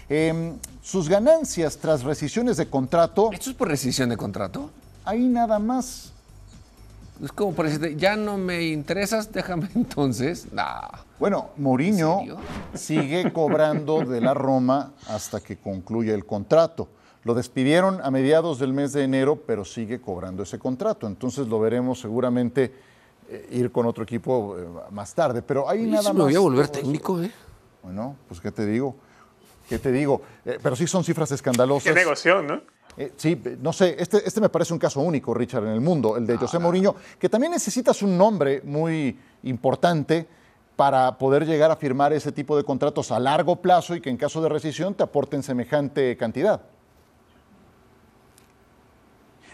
Em, 0.10 0.58
sus 0.82 1.08
ganancias 1.08 1.78
tras 1.78 2.02
rescisiones 2.04 2.58
de 2.58 2.68
contrato, 2.68 3.30
¿Esto 3.32 3.52
es 3.52 3.56
por 3.56 3.68
rescisión 3.68 4.10
de 4.10 4.18
contrato? 4.18 4.72
ahí 5.06 5.28
nada 5.28 5.60
más. 5.60 6.13
Es 7.22 7.32
como 7.32 7.54
por 7.54 7.66
decirte, 7.66 7.96
ya 7.96 8.16
no 8.16 8.38
me 8.38 8.64
interesas, 8.64 9.32
déjame 9.32 9.70
entonces. 9.76 10.52
Nah. 10.52 10.88
Bueno, 11.20 11.52
Mourinho 11.58 12.22
sigue 12.74 13.32
cobrando 13.32 14.04
de 14.04 14.22
la 14.22 14.34
Roma 14.34 14.94
hasta 15.08 15.40
que 15.40 15.58
concluya 15.58 16.14
el 16.14 16.26
contrato. 16.26 16.88
Lo 17.24 17.34
despidieron 17.34 18.02
a 18.02 18.12
mediados 18.12 18.60
del 18.60 18.74
mes 18.74 18.92
de 18.92 19.04
enero, 19.04 19.38
pero 19.48 19.64
sigue 19.64 20.02
cobrando 20.02 20.44
ese 20.44 20.60
contrato. 20.60 21.08
Entonces 21.08 21.48
lo 21.48 21.60
veremos 21.60 22.02
seguramente 22.02 22.74
eh, 23.30 23.48
ir 23.52 23.72
con 23.72 23.86
otro 23.86 24.04
equipo 24.04 24.58
eh, 24.58 24.68
más 24.92 25.14
tarde. 25.14 25.42
Pero 25.42 25.70
ahí 25.70 25.84
nada 25.84 26.02
sí 26.02 26.08
más. 26.10 26.16
me 26.16 26.24
voy 26.24 26.36
a 26.36 26.40
volver 26.40 26.68
técnico, 26.68 27.22
¿eh? 27.22 27.32
Bueno, 27.82 28.18
pues 28.28 28.42
qué 28.42 28.52
te 28.52 28.66
digo. 28.66 28.96
¿Qué 29.70 29.80
te 29.80 29.92
digo? 29.92 30.22
Eh, 30.46 30.60
pero 30.62 30.76
sí 30.76 30.86
son 30.88 31.06
cifras 31.06 31.32
escandalosas. 31.32 31.94
Qué 31.94 31.98
negocio, 31.98 32.42
¿no? 32.42 32.62
Eh, 32.98 33.14
sí, 33.16 33.42
no 33.60 33.74
sé, 33.74 33.96
este, 33.98 34.26
este 34.26 34.40
me 34.40 34.50
parece 34.50 34.74
un 34.74 34.80
caso 34.80 35.02
único, 35.02 35.34
Richard, 35.34 35.64
en 35.64 35.74
el 35.74 35.82
mundo, 35.82 36.16
el 36.16 36.28
de 36.28 36.38
José 36.38 36.60
Mourinho, 36.60 36.96
que 37.20 37.30
también 37.30 37.52
necesitas 37.52 38.02
un 38.02 38.18
nombre 38.18 38.62
muy 38.64 39.18
importante 39.44 40.28
para 40.76 41.18
poder 41.18 41.46
llegar 41.46 41.72
a 41.72 41.76
firmar 41.76 42.14
ese 42.14 42.32
tipo 42.32 42.58
de 42.58 42.64
contratos 42.64 43.12
a 43.12 43.20
largo 43.20 43.62
plazo 43.62 43.96
y 43.96 44.02
que 44.02 44.10
en 44.10 44.18
caso 44.18 44.42
de 44.42 44.50
rescisión 44.50 44.96
te 44.96 45.04
aporten 45.04 45.44
semejante 45.44 46.18
cantidad. 46.18 46.62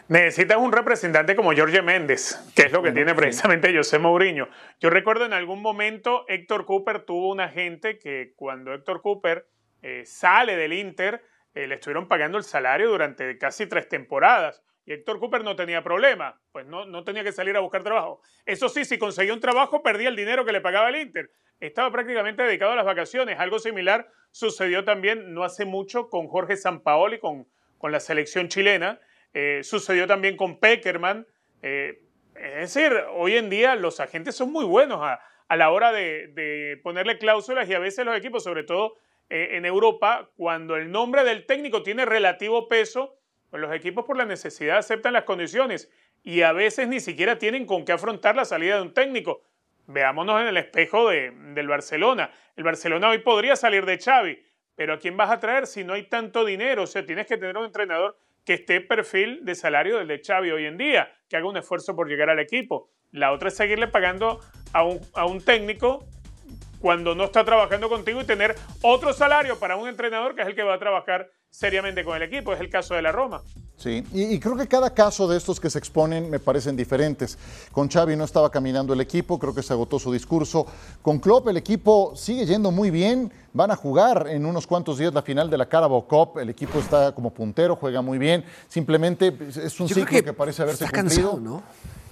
Necesitas 0.10 0.58
un 0.58 0.72
representante 0.72 1.36
como 1.36 1.56
Jorge 1.56 1.84
Méndez, 1.84 2.44
que 2.56 2.64
es 2.64 2.72
lo 2.72 2.82
que 2.82 2.92
tiene 2.92 3.14
precisamente 3.14 3.76
José 3.76 4.00
Mourinho. 4.00 4.48
Yo 4.80 4.90
recuerdo 4.90 5.26
en 5.26 5.34
algún 5.34 5.62
momento 5.62 6.26
Héctor 6.28 6.66
Cooper 6.66 7.06
tuvo 7.06 7.30
un 7.30 7.42
agente 7.42 8.00
que 8.00 8.34
cuando 8.36 8.74
Héctor 8.74 9.04
Cooper 9.04 9.48
eh, 9.84 10.04
sale 10.06 10.56
del 10.56 10.74
Inter, 10.74 11.22
eh, 11.64 11.68
le 11.68 11.76
estuvieron 11.76 12.08
pagando 12.08 12.38
el 12.38 12.44
salario 12.44 12.90
durante 12.90 13.38
casi 13.38 13.68
tres 13.68 13.88
temporadas. 13.90 14.64
Y 14.86 14.94
Héctor 14.94 15.20
Cooper 15.20 15.44
no 15.44 15.56
tenía 15.56 15.84
problema, 15.84 16.42
pues 16.52 16.66
no, 16.66 16.86
no 16.86 17.04
tenía 17.04 17.24
que 17.24 17.32
salir 17.32 17.56
a 17.56 17.60
buscar 17.60 17.84
trabajo. 17.84 18.22
Eso 18.46 18.70
sí, 18.70 18.86
si 18.86 18.98
conseguía 18.98 19.34
un 19.34 19.40
trabajo, 19.40 19.84
perdía 19.84 20.10
el 20.10 20.16
dinero 20.16 20.46
que 20.46 20.52
le 20.52 20.62
pagaba 20.62 20.90
el 20.90 20.96
Inter. 20.96 21.30
Estaba 21.60 21.92
prácticamente 21.92 22.42
dedicado 22.42 22.72
a 22.72 22.76
las 22.76 22.86
vacaciones. 22.86 23.40
Algo 23.40 23.60
similar 23.60 24.08
sucedió 24.32 24.86
también 24.86 25.34
no 25.34 25.44
hace 25.44 25.66
mucho 25.66 26.10
con 26.10 26.28
Jorge 26.28 26.56
Sampaoli, 26.56 27.20
con, 27.20 27.48
con 27.78 27.92
la 27.92 28.00
selección 28.00 28.48
chilena. 28.48 29.00
Eh, 29.34 29.62
sucedió 29.64 30.08
también 30.08 30.38
con 30.38 30.60
Peckerman. 30.60 31.28
Eh, 31.62 32.02
Es 32.36 32.74
decir, 32.74 32.94
hoy 33.14 33.36
en 33.36 33.50
día 33.50 33.76
los 33.76 34.00
agentes 34.00 34.36
son 34.36 34.52
muy 34.52 34.66
buenos 34.66 35.02
a, 35.02 35.20
la 35.56 35.72
hora 35.72 35.92
de, 35.92 36.80
ponerle 36.84 37.18
cláusulas 37.18 37.70
y 37.70 37.74
a 37.74 37.80
veces 37.80 38.06
los 38.06 38.16
equipos, 38.18 38.44
sobre 38.44 38.64
todo 38.64 38.96
eh, 39.30 39.58
en 39.58 39.66
Europa, 39.66 40.32
cuando 40.36 40.76
el 40.76 40.92
nombre 40.92 41.24
del 41.24 41.46
técnico 41.46 41.84
tiene 41.84 42.06
relativo 42.06 42.68
peso, 42.68 43.18
pues 43.50 43.62
los 43.62 43.74
equipos 43.74 44.06
por 44.06 44.18
la 44.18 44.26
necesidad 44.26 44.78
aceptan 44.78 45.14
las 45.14 45.24
condiciones 45.24 45.92
y 46.24 46.42
a 46.42 46.52
veces 46.52 46.88
ni 46.88 47.00
siquiera 47.00 47.38
tienen 47.38 47.66
con 47.66 47.86
qué 47.86 47.92
afrontar 47.92 48.36
la 48.36 48.46
salida 48.46 48.76
de 48.76 48.82
un 48.82 48.94
técnico. 48.94 49.44
Veámonos 49.88 50.42
en 50.42 50.48
el 50.48 50.58
espejo 50.58 51.10
del 51.10 51.68
Barcelona. 51.68 52.32
El 52.56 52.64
Barcelona 52.64 53.10
hoy 53.10 53.20
podría 53.20 53.56
salir 53.56 53.86
de 53.86 53.98
Xavi, 53.98 54.40
pero 54.76 54.94
¿a 54.94 55.00
quién 55.00 55.18
vas 55.18 55.32
a 55.32 55.40
traer 55.40 55.66
si 55.66 55.84
no 55.84 55.94
hay 55.94 56.04
tanto 56.04 56.46
dinero? 56.46 56.84
O 56.84 56.88
sea, 56.88 57.06
tienes 57.06 57.26
que 57.26 57.38
tener 57.38 57.58
un 57.58 57.66
entrenador 57.66 58.18
que 58.46 58.54
esté 58.54 58.82
perfil 58.82 59.46
de 59.46 59.56
salario 59.56 59.98
del 59.98 60.08
de 60.08 60.22
Xavi 60.26 60.52
hoy 60.52 60.66
en 60.66 60.78
día, 60.78 61.12
que 61.28 61.38
haga 61.38 61.48
un 61.48 61.58
esfuerzo 61.58 61.96
por 61.96 62.08
llegar 62.08 62.30
al 62.30 62.40
equipo. 62.40 62.92
La 63.12 63.32
otra 63.32 63.50
es 63.50 63.56
seguirle 63.56 63.88
pagando 63.88 64.40
a 64.74 64.84
un, 64.84 65.00
a 65.14 65.26
un 65.26 65.44
técnico 65.44 66.08
cuando 66.80 67.16
no 67.16 67.26
está 67.26 67.44
trabajando 67.44 67.90
contigo 67.90 68.22
y 68.22 68.26
tener 68.26 68.56
otro 68.82 69.14
salario 69.14 69.60
para 69.60 69.76
un 69.76 69.88
entrenador 69.88 70.36
que 70.36 70.42
es 70.42 70.48
el 70.48 70.56
que 70.56 70.64
va 70.64 70.76
a 70.76 70.80
trabajar 70.80 71.30
seriamente 71.50 72.04
con 72.04 72.16
el 72.16 72.24
equipo. 72.24 72.54
Es 72.54 72.60
el 72.60 72.70
caso 72.70 72.94
de 72.94 73.02
la 73.02 73.12
Roma. 73.12 73.42
Sí, 73.76 74.04
y, 74.12 74.38
creo 74.40 74.58
que 74.58 74.68
cada 74.68 74.94
caso 74.94 75.26
de 75.26 75.38
estos 75.38 75.58
que 75.58 75.70
se 75.70 75.80
exponen 75.80 76.30
me 76.30 76.38
parecen 76.40 76.76
diferentes. 76.76 77.38
Con 77.72 77.88
Xavi 77.90 78.18
no 78.18 78.26
estaba 78.26 78.52
caminando 78.52 78.94
el 78.94 79.00
equipo, 79.00 79.40
creo 79.40 79.56
que 79.56 79.64
se 79.64 79.72
agotó 79.72 79.98
su 80.00 80.12
discurso. 80.12 80.66
Con 81.02 81.20
Klopp 81.20 81.48
el 81.48 81.56
equipo 81.56 82.14
sigue 82.14 82.46
yendo 82.46 82.72
muy 82.72 82.92
bien, 82.92 83.32
van 83.54 83.72
a 83.72 83.78
jugar 83.78 84.28
en 84.28 84.46
unos 84.46 84.68
cuantos 84.68 84.98
días 84.98 85.14
la 85.14 85.22
final 85.22 85.50
de 85.50 85.58
la 85.58 85.70
Carabao 85.70 86.06
Cup, 86.10 86.40
el 86.40 86.50
equipo 86.50 86.78
está 86.80 87.14
como 87.16 87.30
puntero, 87.34 87.78
juega 87.78 88.02
muy 88.02 88.18
bien, 88.18 88.44
simplemente 88.68 89.34
es 89.48 89.80
un 89.80 89.88
ciclo 89.88 90.06
que, 90.08 90.34
parece 90.34 90.62
haberse 90.62 90.84
está 90.84 91.00
cumplido. 91.00 91.32
Cansado, 91.32 91.40
¿no? 91.40 91.64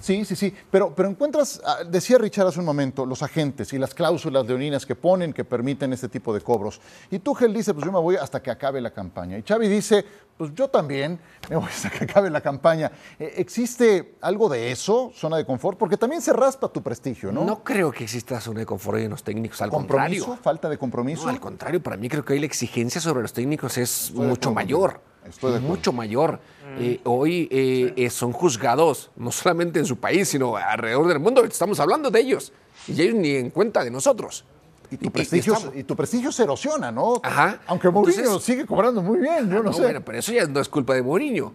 Sí, 0.07 0.23
sí, 0.23 0.37
sí, 0.37 0.55
pero, 0.71 0.95
pero 0.95 1.09
encuentras, 1.09 1.61
ah, 1.65 1.79
decía 1.85 2.17
Richard 2.17 2.47
hace 2.47 2.59
un 2.59 2.65
momento, 2.65 3.05
los 3.05 3.21
agentes 3.23 3.73
y 3.73 3.77
las 3.77 3.93
cláusulas 3.93 4.43
de 4.43 4.53
leoninas 4.53 4.85
que 4.85 4.95
ponen 4.95 5.33
que 5.33 5.43
permiten 5.43 5.91
este 5.91 6.07
tipo 6.07 6.33
de 6.33 6.39
cobros. 6.39 6.79
Y 7.11 7.19
Tuchel 7.19 7.53
dice, 7.53 7.73
pues 7.73 7.85
yo 7.85 7.91
me 7.91 7.99
voy 7.99 8.15
hasta 8.15 8.41
que 8.41 8.49
acabe 8.49 8.79
la 8.79 8.91
campaña. 8.91 9.37
Y 9.37 9.41
Xavi 9.41 9.67
dice, 9.67 10.05
pues 10.37 10.53
yo 10.55 10.69
también 10.69 11.19
me 11.49 11.57
voy 11.57 11.65
hasta 11.65 11.89
que 11.89 12.05
acabe 12.05 12.29
la 12.29 12.39
campaña. 12.39 12.89
Eh, 13.19 13.33
¿Existe 13.35 14.15
algo 14.21 14.47
de 14.47 14.71
eso, 14.71 15.11
zona 15.13 15.35
de 15.35 15.45
confort? 15.45 15.77
Porque 15.77 15.97
también 15.97 16.21
se 16.21 16.31
raspa 16.31 16.69
tu 16.69 16.81
prestigio, 16.81 17.33
¿no? 17.33 17.43
No 17.43 17.61
creo 17.61 17.91
que 17.91 18.05
exista 18.05 18.39
zona 18.39 18.61
de 18.61 18.65
confort 18.65 18.99
en 18.99 19.09
los 19.09 19.23
técnicos, 19.23 19.61
al 19.61 19.71
¿Compromiso? 19.71 20.23
contrario. 20.23 20.41
¿Falta 20.41 20.69
de 20.69 20.77
compromiso? 20.77 21.23
No, 21.25 21.31
al 21.31 21.41
contrario, 21.41 21.83
para 21.83 21.97
mí 21.97 22.07
creo 22.07 22.23
que 22.23 22.31
ahí 22.31 22.39
la 22.39 22.45
exigencia 22.45 23.01
sobre 23.01 23.23
los 23.23 23.33
técnicos 23.33 23.77
es 23.77 24.13
mucho 24.15 24.53
mayor. 24.53 25.01
Estoy 25.27 25.59
mucho 25.59 25.91
mayor. 25.91 26.39
Eh, 26.79 26.99
hoy 27.03 27.47
eh, 27.51 27.93
eh, 27.95 28.09
son 28.09 28.31
juzgados, 28.31 29.09
no 29.15 29.31
solamente 29.31 29.79
en 29.79 29.85
su 29.85 29.97
país, 29.97 30.29
sino 30.29 30.55
alrededor 30.55 31.07
del 31.07 31.19
mundo. 31.19 31.43
Estamos 31.43 31.79
hablando 31.79 32.09
de 32.11 32.19
ellos. 32.19 32.51
Y 32.87 33.01
ellos 33.01 33.15
ni 33.15 33.31
en 33.31 33.49
cuenta 33.49 33.83
de 33.83 33.91
nosotros. 33.91 34.45
Y 34.89 34.97
tu, 34.97 35.11
prestigio, 35.11 35.55
y, 35.75 35.83
tu 35.83 35.97
prestigio 35.97 36.31
se 36.31 36.43
erosiona, 36.43 36.91
¿no? 36.91 37.19
Ajá. 37.21 37.59
Aunque 37.67 37.89
Mourinho 37.89 38.39
sigue 38.39 38.65
cobrando 38.65 39.01
muy 39.01 39.19
bien, 39.19 39.49
yo 39.49 39.61
no, 39.61 39.73
sé. 39.73 39.81
Bueno, 39.81 40.01
pero 40.01 40.17
eso 40.17 40.31
ya 40.31 40.47
no 40.47 40.61
es 40.61 40.69
culpa 40.69 40.93
de 40.93 41.01
Mourinho. 41.01 41.53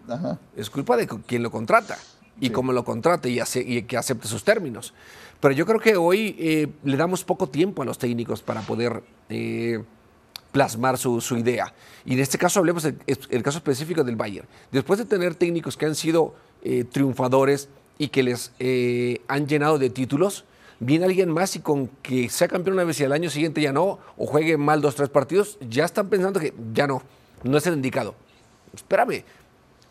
Es 0.55 0.69
culpa 0.69 0.95
de 0.97 1.07
quien 1.07 1.41
lo 1.41 1.49
contrata 1.49 1.97
y 2.39 2.51
cómo 2.51 2.73
lo 2.73 2.83
contrata 2.83 3.27
y, 3.27 3.39
y, 3.55 3.83
que 3.83 3.97
acepte 3.97 4.27
sus 4.27 4.43
términos. 4.43 4.93
Pero 5.39 5.55
yo 5.55 5.65
creo 5.65 5.79
que 5.79 5.95
hoy 5.95 6.71
le 6.83 6.97
damos 6.97 7.23
poco 7.23 7.49
tiempo 7.49 7.81
a 7.81 7.85
los 7.85 7.97
técnicos 7.97 8.43
para 8.43 8.61
poder 8.61 9.01
plasmar 10.53 10.97
su, 10.99 11.19
idea. 11.35 11.73
Y 12.05 12.13
en 12.13 12.19
este 12.19 12.37
caso 12.37 12.59
hablemos 12.59 12.83
del 12.83 12.95
el 13.07 13.43
caso 13.43 13.57
específico 13.57 14.03
del 14.03 14.15
Bayern. 14.15 14.47
Después 14.71 14.99
de 14.99 15.05
tener 15.05 15.35
técnicos 15.35 15.75
que 15.75 15.87
han 15.87 15.95
sido 15.95 16.35
eh, 16.61 16.85
triunfadores 16.85 17.69
y 17.97 18.09
que 18.09 18.23
les 18.23 18.53
eh, 18.59 19.19
han 19.27 19.47
llenado 19.47 19.79
de 19.79 19.89
títulos, 19.89 20.45
viene 20.79 21.05
alguien 21.05 21.31
más 21.31 21.55
y 21.55 21.59
con 21.59 21.87
que 22.03 22.29
sea 22.29 22.47
campeón 22.47 22.75
una 22.75 22.83
vez 22.83 22.99
y 22.99 23.03
al 23.03 23.13
año 23.13 23.31
siguiente 23.31 23.61
ya 23.61 23.73
no, 23.73 23.97
o 24.15 24.27
juegue 24.27 24.55
mal 24.57 24.79
dos, 24.79 24.95
tres 24.95 25.09
partidos, 25.09 25.57
ya 25.67 25.85
están 25.85 26.07
pensando 26.07 26.39
que 26.39 26.53
ya 26.71 26.85
no, 26.85 27.01
no 27.41 27.57
es 27.57 27.65
el 27.65 27.73
indicado. 27.73 28.13
Espérame, 28.75 29.23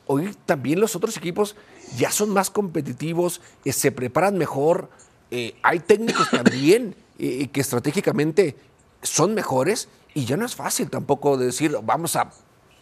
hoy 0.07 0.33
también 0.47 0.79
los 0.79 0.95
otros 0.95 1.17
equipos 1.17 1.57
ya 1.99 2.13
son 2.13 2.31
más 2.31 2.51
competitivos, 2.51 3.41
eh, 3.65 3.73
se 3.73 3.91
preparan 3.91 4.39
mejor, 4.39 4.89
hay 5.63 5.81
técnicos 5.81 6.29
también 6.31 6.95
que 7.17 7.51
estratégicamente 7.55 8.55
son 9.01 9.33
mejores 9.33 9.89
y 10.15 10.25
ya 10.25 10.37
no 10.37 10.47
es 10.47 10.55
fácil 10.55 10.91
tampoco 10.91 11.37
decir, 11.37 11.77
vamos 11.83 12.17
a 12.17 12.31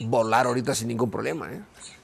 volar 0.01 0.47
ahorita 0.47 0.75
sin 0.75 0.89
ningún 0.89 1.11
problema. 1.11 1.53
¿eh? 1.53 1.61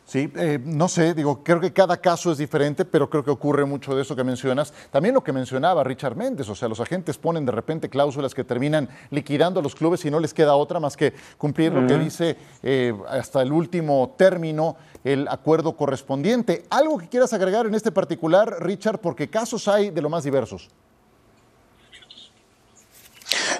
Sí, 0.06 0.30
eh, 0.36 0.60
no 0.62 0.86
sé, 0.86 1.14
digo, 1.14 1.42
creo 1.42 1.60
que 1.60 1.72
cada 1.72 1.96
caso 1.96 2.30
es 2.30 2.38
diferente, 2.38 2.84
pero 2.84 3.10
creo 3.10 3.24
que 3.24 3.30
ocurre 3.32 3.64
mucho 3.64 3.96
de 3.96 4.02
eso 4.02 4.14
que 4.14 4.22
mencionas. 4.22 4.72
También 4.92 5.16
lo 5.16 5.24
que 5.24 5.32
mencionaba 5.32 5.82
Richard 5.82 6.14
Méndez, 6.14 6.48
o 6.48 6.54
sea, 6.54 6.68
los 6.68 6.78
agentes 6.78 7.18
ponen 7.18 7.44
de 7.44 7.50
repente 7.50 7.88
cláusulas 7.88 8.32
que 8.32 8.44
terminan 8.44 8.88
liquidando 9.10 9.58
a 9.58 9.62
los 9.64 9.74
clubes 9.74 10.04
y 10.04 10.10
no 10.12 10.20
les 10.20 10.32
queda 10.32 10.54
otra 10.54 10.78
más 10.78 10.96
que 10.96 11.12
cumplir 11.36 11.72
lo 11.72 11.88
que 11.88 11.98
dice 11.98 12.36
eh, 12.62 12.94
hasta 13.08 13.42
el 13.42 13.50
último 13.50 14.14
término 14.16 14.76
el 15.02 15.26
acuerdo 15.26 15.76
correspondiente. 15.76 16.66
¿Algo 16.70 16.98
que 16.98 17.08
quieras 17.08 17.32
agregar 17.32 17.66
en 17.66 17.74
este 17.74 17.90
particular, 17.90 18.58
Richard? 18.60 19.00
Porque 19.00 19.28
casos 19.28 19.66
hay 19.66 19.90
de 19.90 20.02
lo 20.02 20.08
más 20.08 20.22
diversos. 20.22 20.70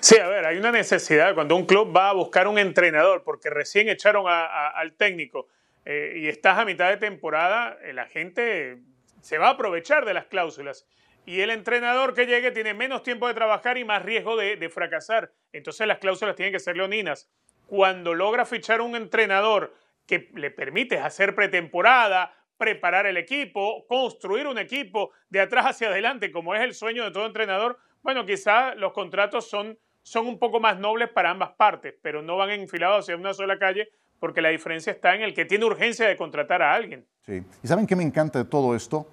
Sí, 0.01 0.19
a 0.19 0.29
ver, 0.29 0.47
hay 0.47 0.59
una 0.59 0.71
necesidad 0.71 1.35
cuando 1.35 1.57
un 1.57 1.67
club 1.67 1.95
va 1.95 2.11
a 2.11 2.13
buscar 2.13 2.47
un 2.47 2.59
entrenador 2.59 3.25
porque 3.25 3.51
recién 3.51 3.89
echaron 3.89 4.27
al 4.29 4.93
técnico 4.93 5.49
eh, 5.85 6.15
y 6.17 6.29
estás 6.29 6.59
a 6.59 6.65
mitad 6.65 6.89
de 6.89 6.97
temporada, 6.97 7.77
la 7.93 8.07
gente 8.07 8.79
se 9.21 9.39
va 9.39 9.49
a 9.49 9.51
aprovechar 9.51 10.05
de 10.05 10.15
las 10.15 10.27
cláusulas. 10.27 10.87
Y 11.25 11.41
el 11.41 11.51
entrenador 11.51 12.15
que 12.15 12.27
llegue 12.27 12.53
tiene 12.53 12.75
menos 12.75 13.03
tiempo 13.03 13.27
de 13.27 13.35
trabajar 13.35 13.79
y 13.79 13.85
más 13.85 14.03
riesgo 14.05 14.37
de, 14.37 14.57
de 14.57 14.69
fracasar. 14.69 15.33
Entonces 15.53 15.87
las 15.89 15.99
cláusulas 15.99 16.37
tienen 16.37 16.53
que 16.53 16.61
ser 16.61 16.77
leoninas. 16.77 17.29
Cuando 17.67 18.15
logra 18.15 18.47
fichar 18.47 18.81
un 18.81 18.95
entrenador 18.95 19.75
que 20.07 20.31
le 20.35 20.53
permite 20.53 20.99
hacer 20.99 21.35
pretemporada, 21.35 22.33
preparar 22.57 23.07
el 23.07 23.17
equipo, 23.17 23.85
construir 23.89 24.47
un 24.47 24.59
equipo 24.59 25.11
de 25.29 25.41
atrás 25.41 25.67
hacia 25.67 25.89
adelante, 25.89 26.31
como 26.31 26.55
es 26.55 26.63
el 26.63 26.75
sueño 26.75 27.05
de 27.05 27.11
todo 27.11 27.27
entrenador, 27.27 27.79
bueno, 28.07 28.25
quizá 28.25 28.75
los 28.77 28.93
contratos 28.93 29.51
son 29.51 29.77
son 30.07 30.29
un 30.29 30.39
poco 30.39 30.61
más 30.61 30.79
nobles 30.79 31.09
para 31.09 31.33
ambas 31.33 31.51
partes, 31.57 31.95
pero 32.01 32.23
no 32.23 32.37
van 32.37 32.51
enfilados 32.51 33.01
hacia 33.05 33.17
una 33.17 33.35
sola 33.35 33.59
calle 33.59 33.89
porque 34.21 34.41
la 34.41 34.51
diferencia 34.51 34.93
está 34.93 35.17
en 35.17 35.23
el 35.23 35.35
que 35.35 35.45
tiene 35.45 35.65
urgencia 35.65 36.07
de 36.07 36.17
contratar 36.17 36.63
a 36.63 36.73
alguien. 36.73 37.05
Sí. 37.23 37.43
¿Y 37.61 37.67
saben 37.67 37.89
qué 37.89 37.97
me 37.97 38.05
encanta 38.05 38.39
de 38.39 38.45
todo 38.45 38.77
esto? 38.77 39.09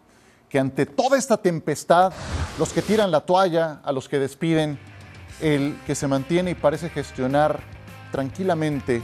Que 0.47 0.59
ante 0.59 0.85
toda 0.85 1.17
esta 1.17 1.37
tempestad, 1.37 2.13
los 2.59 2.71
que 2.71 2.83
tiran 2.83 3.09
la 3.09 3.21
toalla, 3.21 3.81
a 3.83 3.91
los 3.91 4.07
que 4.07 4.19
despiden, 4.19 4.77
el 5.41 5.75
que 5.87 5.95
se 5.95 6.07
mantiene 6.07 6.51
y 6.51 6.55
parece 6.55 6.89
gestionar 6.89 7.59
tranquilamente 8.11 9.01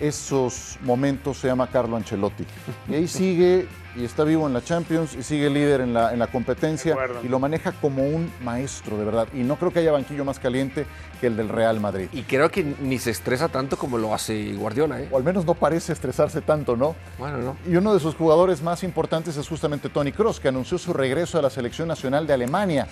esos 0.00 0.76
momentos 0.82 1.38
se 1.38 1.46
llama 1.46 1.70
Carlo 1.70 1.96
Ancelotti. 1.96 2.44
Y 2.88 2.96
ahí 2.96 3.06
sigue 3.06 3.68
y 3.96 4.04
está 4.04 4.24
vivo 4.24 4.46
en 4.46 4.52
la 4.52 4.62
Champions 4.62 5.14
y 5.14 5.22
sigue 5.22 5.48
líder 5.50 5.80
en 5.80 5.94
la, 5.94 6.12
en 6.12 6.18
la 6.18 6.26
competencia 6.26 6.96
y 7.22 7.28
lo 7.28 7.38
maneja 7.38 7.72
como 7.72 8.04
un 8.04 8.30
maestro, 8.42 8.98
de 8.98 9.04
verdad. 9.04 9.28
Y 9.32 9.38
no 9.38 9.56
creo 9.56 9.72
que 9.72 9.80
haya 9.80 9.92
banquillo 9.92 10.24
más 10.24 10.38
caliente 10.38 10.86
que 11.20 11.28
el 11.28 11.36
del 11.36 11.48
Real 11.48 11.80
Madrid. 11.80 12.08
Y 12.12 12.22
creo 12.22 12.50
que 12.50 12.62
ni 12.62 12.98
se 12.98 13.10
estresa 13.10 13.48
tanto 13.48 13.76
como 13.76 13.98
lo 13.98 14.14
hace 14.14 14.52
Guardiola. 14.54 15.00
¿eh? 15.00 15.08
O 15.10 15.16
al 15.16 15.24
menos 15.24 15.46
no 15.46 15.54
parece 15.54 15.92
estresarse 15.92 16.42
tanto, 16.42 16.76
¿no? 16.76 16.94
Bueno, 17.18 17.38
no. 17.38 17.56
Y 17.66 17.76
uno 17.76 17.94
de 17.94 18.00
sus 18.00 18.14
jugadores 18.14 18.62
más 18.62 18.82
importantes 18.82 19.36
es 19.36 19.48
justamente 19.48 19.88
Tony 19.88 20.12
Cross, 20.12 20.40
que 20.40 20.48
anunció 20.48 20.78
su 20.78 20.92
regreso 20.92 21.38
a 21.38 21.42
la 21.42 21.50
selección 21.50 21.88
nacional 21.88 22.26
de 22.26 22.34
Alemania. 22.34 22.86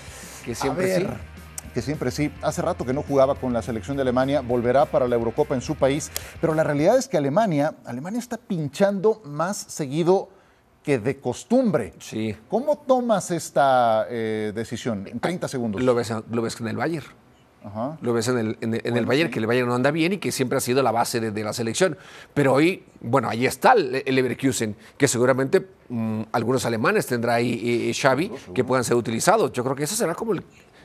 Que 0.45 0.55
siempre 0.55 0.97
sí 0.97 1.07
que 1.75 1.83
siempre 1.83 2.13
sí. 2.13 2.33
Hace 2.41 2.63
rato 2.63 2.87
que 2.87 2.93
no 2.93 3.03
jugaba 3.03 3.35
con 3.35 3.53
la 3.53 3.61
selección 3.61 3.97
de 3.97 4.03
Alemania, 4.03 4.41
volverá 4.41 4.87
para 4.87 5.09
la 5.09 5.17
Eurocopa 5.17 5.57
en 5.57 5.61
su 5.61 5.75
país, 5.75 6.11
pero 6.41 6.55
la 6.55 6.63
realidad 6.63 6.97
es 6.97 7.09
que 7.09 7.17
Alemania, 7.17 7.75
Alemania 7.85 8.21
está 8.21 8.39
pinchando 8.39 9.21
más 9.25 9.57
seguido 9.57 10.29
que 10.85 10.99
de 10.99 11.19
costumbre. 11.19 11.95
Sí. 11.99 12.37
¿Cómo 12.49 12.77
tomas 12.77 13.31
esta 13.31 14.07
eh, 14.11 14.53
decisión? 14.55 15.09
En 15.09 15.19
30 15.19 15.49
segundos. 15.49 15.83
Lo 15.83 15.95
ves, 15.95 16.13
lo 16.31 16.43
ves 16.43 16.61
en 16.61 16.69
el 16.69 16.77
Bayern. 16.77 17.07
Ajá. 17.65 17.97
Lo 18.03 18.13
ves 18.13 18.29
en 18.29 18.37
el, 18.37 18.59
en, 18.61 18.97
el 18.97 19.07
Bayern, 19.07 19.31
que 19.31 19.39
el 19.39 19.47
Bayern 19.47 19.67
no 19.67 19.75
anda 19.75 19.91
bien 19.91 20.13
y 20.13 20.19
que 20.19 20.31
siempre 20.31 20.59
ha 20.59 20.61
sido 20.61 20.83
la 20.83 20.93
base 20.93 21.19
de, 21.19 21.43
la 21.43 21.55
selección. 21.55 21.97
Pero 22.35 22.53
hoy, 22.53 22.85
bueno, 23.01 23.31
ahí 23.31 23.47
está 23.47 23.73
el, 23.73 24.03
el 24.05 24.15
Leverkusen, 24.15 24.77
que 24.99 25.09
seguramente 25.09 25.67
mm, 25.89 26.25
algunos 26.33 26.67
alemanes 26.67 27.07
tendrá 27.07 27.37
ahí 27.37 27.89
eh, 27.89 27.95
Xavi 27.95 28.31
que 28.55 28.65
puedan 28.65 28.85
ser 28.85 28.97
utilizados. 28.97 29.51
Yo 29.53 29.65
creo 29.65 29.75
que 29.75 29.85
eso 29.85 29.97
será 29.97 30.15
como 30.15 30.35
el, 30.35 30.43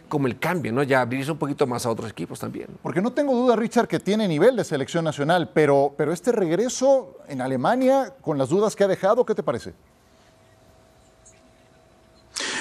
como 0.09 0.27
el 0.27 0.37
cambio, 0.37 0.73
¿no? 0.73 0.83
Ya 0.83 1.01
abrirse 1.01 1.31
un 1.31 1.37
poquito 1.37 1.65
más 1.65 1.85
a 1.85 1.89
otros 1.89 2.09
equipos 2.11 2.39
también. 2.39 2.67
Porque 2.81 3.01
no 3.01 3.11
tengo 3.11 3.33
duda, 3.33 3.55
Richard, 3.55 3.87
que 3.87 3.99
tiene 3.99 4.27
nivel 4.27 4.55
de 4.55 4.63
selección 4.65 5.05
nacional, 5.05 5.51
pero, 5.53 5.93
pero 5.97 6.11
este 6.11 6.31
regreso 6.31 7.17
en 7.27 7.39
Alemania, 7.41 8.13
con 8.21 8.37
las 8.37 8.49
dudas 8.49 8.75
que 8.75 8.83
ha 8.83 8.87
dejado, 8.87 9.25
¿qué 9.25 9.35
te 9.35 9.43
parece? 9.43 9.73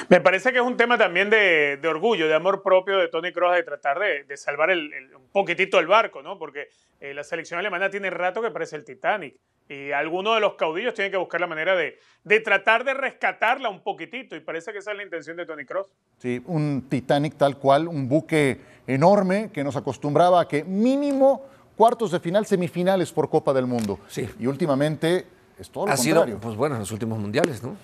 Me 0.08 0.22
parece 0.22 0.52
que 0.52 0.58
es 0.58 0.64
un 0.64 0.76
tema 0.76 0.96
también 0.96 1.28
de, 1.28 1.78
orgullo, 1.86 2.28
de 2.28 2.34
amor 2.34 2.62
propio 2.62 2.96
de 2.96 3.08
Tony 3.08 3.30
Kroos 3.30 3.54
de 3.54 3.62
tratar 3.62 3.98
de, 3.98 4.36
salvar 4.38 4.70
el, 4.70 4.90
un 5.14 5.28
poquitito 5.30 5.78
el 5.78 5.86
barco, 5.86 6.22
¿no? 6.22 6.38
Porque 6.38 6.68
eh, 7.00 7.12
la 7.12 7.22
selección 7.22 7.60
alemana 7.60 7.90
tiene 7.90 8.08
rato 8.08 8.40
que 8.40 8.50
parece 8.50 8.76
el 8.76 8.84
Titanic 8.84 9.36
y 9.68 9.92
alguno 9.92 10.32
de 10.34 10.40
los 10.40 10.54
caudillos 10.54 10.94
tiene 10.94 11.10
que 11.10 11.18
buscar 11.18 11.42
la 11.42 11.46
manera 11.46 11.76
de, 11.76 11.98
de 12.24 12.40
tratar 12.40 12.84
de 12.84 12.94
rescatarla 12.94 13.68
un 13.68 13.82
poquitito 13.82 14.34
y 14.34 14.40
parece 14.40 14.72
que 14.72 14.78
esa 14.78 14.92
es 14.92 14.96
la 14.96 15.02
intención 15.02 15.36
de 15.36 15.44
Tony 15.44 15.66
Cross. 15.66 15.88
Sí, 16.16 16.42
un 16.46 16.88
Titanic 16.88 17.36
tal 17.36 17.58
cual, 17.58 17.86
un 17.86 18.08
buque 18.08 18.58
enorme 18.86 19.50
que 19.52 19.62
nos 19.62 19.76
acostumbraba 19.76 20.40
a 20.40 20.48
que 20.48 20.64
mínimo 20.64 21.44
cuartos 21.76 22.12
de 22.12 22.20
final, 22.20 22.46
semifinales 22.46 23.12
por 23.12 23.28
Copa 23.28 23.52
del 23.52 23.66
Mundo. 23.66 24.00
Sí. 24.08 24.26
Y 24.40 24.46
últimamente 24.46 25.26
es 25.58 25.70
todo 25.70 25.86
lo 25.86 25.92
ha 25.92 25.96
contrario. 25.96 26.24
sido, 26.24 26.40
pues 26.40 26.56
bueno, 26.56 26.76
en 26.76 26.80
los 26.80 26.92
últimos 26.92 27.18
mundiales, 27.18 27.62
¿no? 27.62 27.76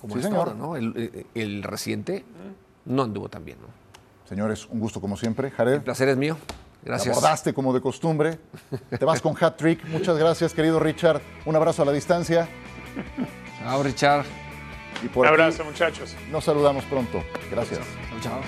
Como 0.00 0.16
sí, 0.16 0.22
señor. 0.22 0.54
¿no? 0.54 0.76
El, 0.76 1.26
el, 1.34 1.62
reciente 1.62 2.24
no 2.84 3.02
anduvo 3.02 3.28
tan 3.28 3.44
bien, 3.44 3.58
¿no? 3.60 3.68
Señores, 4.28 4.66
un 4.66 4.80
gusto 4.80 5.00
como 5.00 5.16
siempre. 5.16 5.50
Jared. 5.50 5.74
El 5.74 5.82
placer 5.82 6.08
es 6.08 6.16
mío. 6.16 6.36
Gracias. 6.82 7.16
abordaste 7.16 7.52
como 7.52 7.72
de 7.72 7.80
costumbre. 7.80 8.38
Te 8.96 9.04
vas 9.04 9.20
con 9.20 9.34
hat 9.40 9.56
trick. 9.56 9.84
Muchas 9.88 10.16
gracias, 10.18 10.52
querido 10.54 10.78
Richard. 10.78 11.20
Un 11.44 11.56
abrazo 11.56 11.82
a 11.82 11.84
la 11.84 11.92
distancia. 11.92 12.48
Chao, 13.58 13.82
Richard. 13.82 14.24
Un 15.14 15.26
abrazo, 15.26 15.64
muchachos. 15.64 16.14
Nos 16.30 16.44
saludamos 16.44 16.84
pronto. 16.84 17.22
Gracias. 17.50 17.80
Chao. 18.22 18.40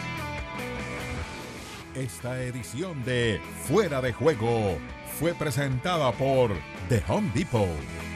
Esta 1.95 2.41
edición 2.43 3.05
de 3.05 3.41
Fuera 3.67 4.01
de 4.01 4.13
Juego 4.13 4.79
fue 5.19 5.35
presentada 5.35 6.13
por 6.13 6.53
The 6.89 7.03
Home 7.09 7.33
Depot. 7.35 8.08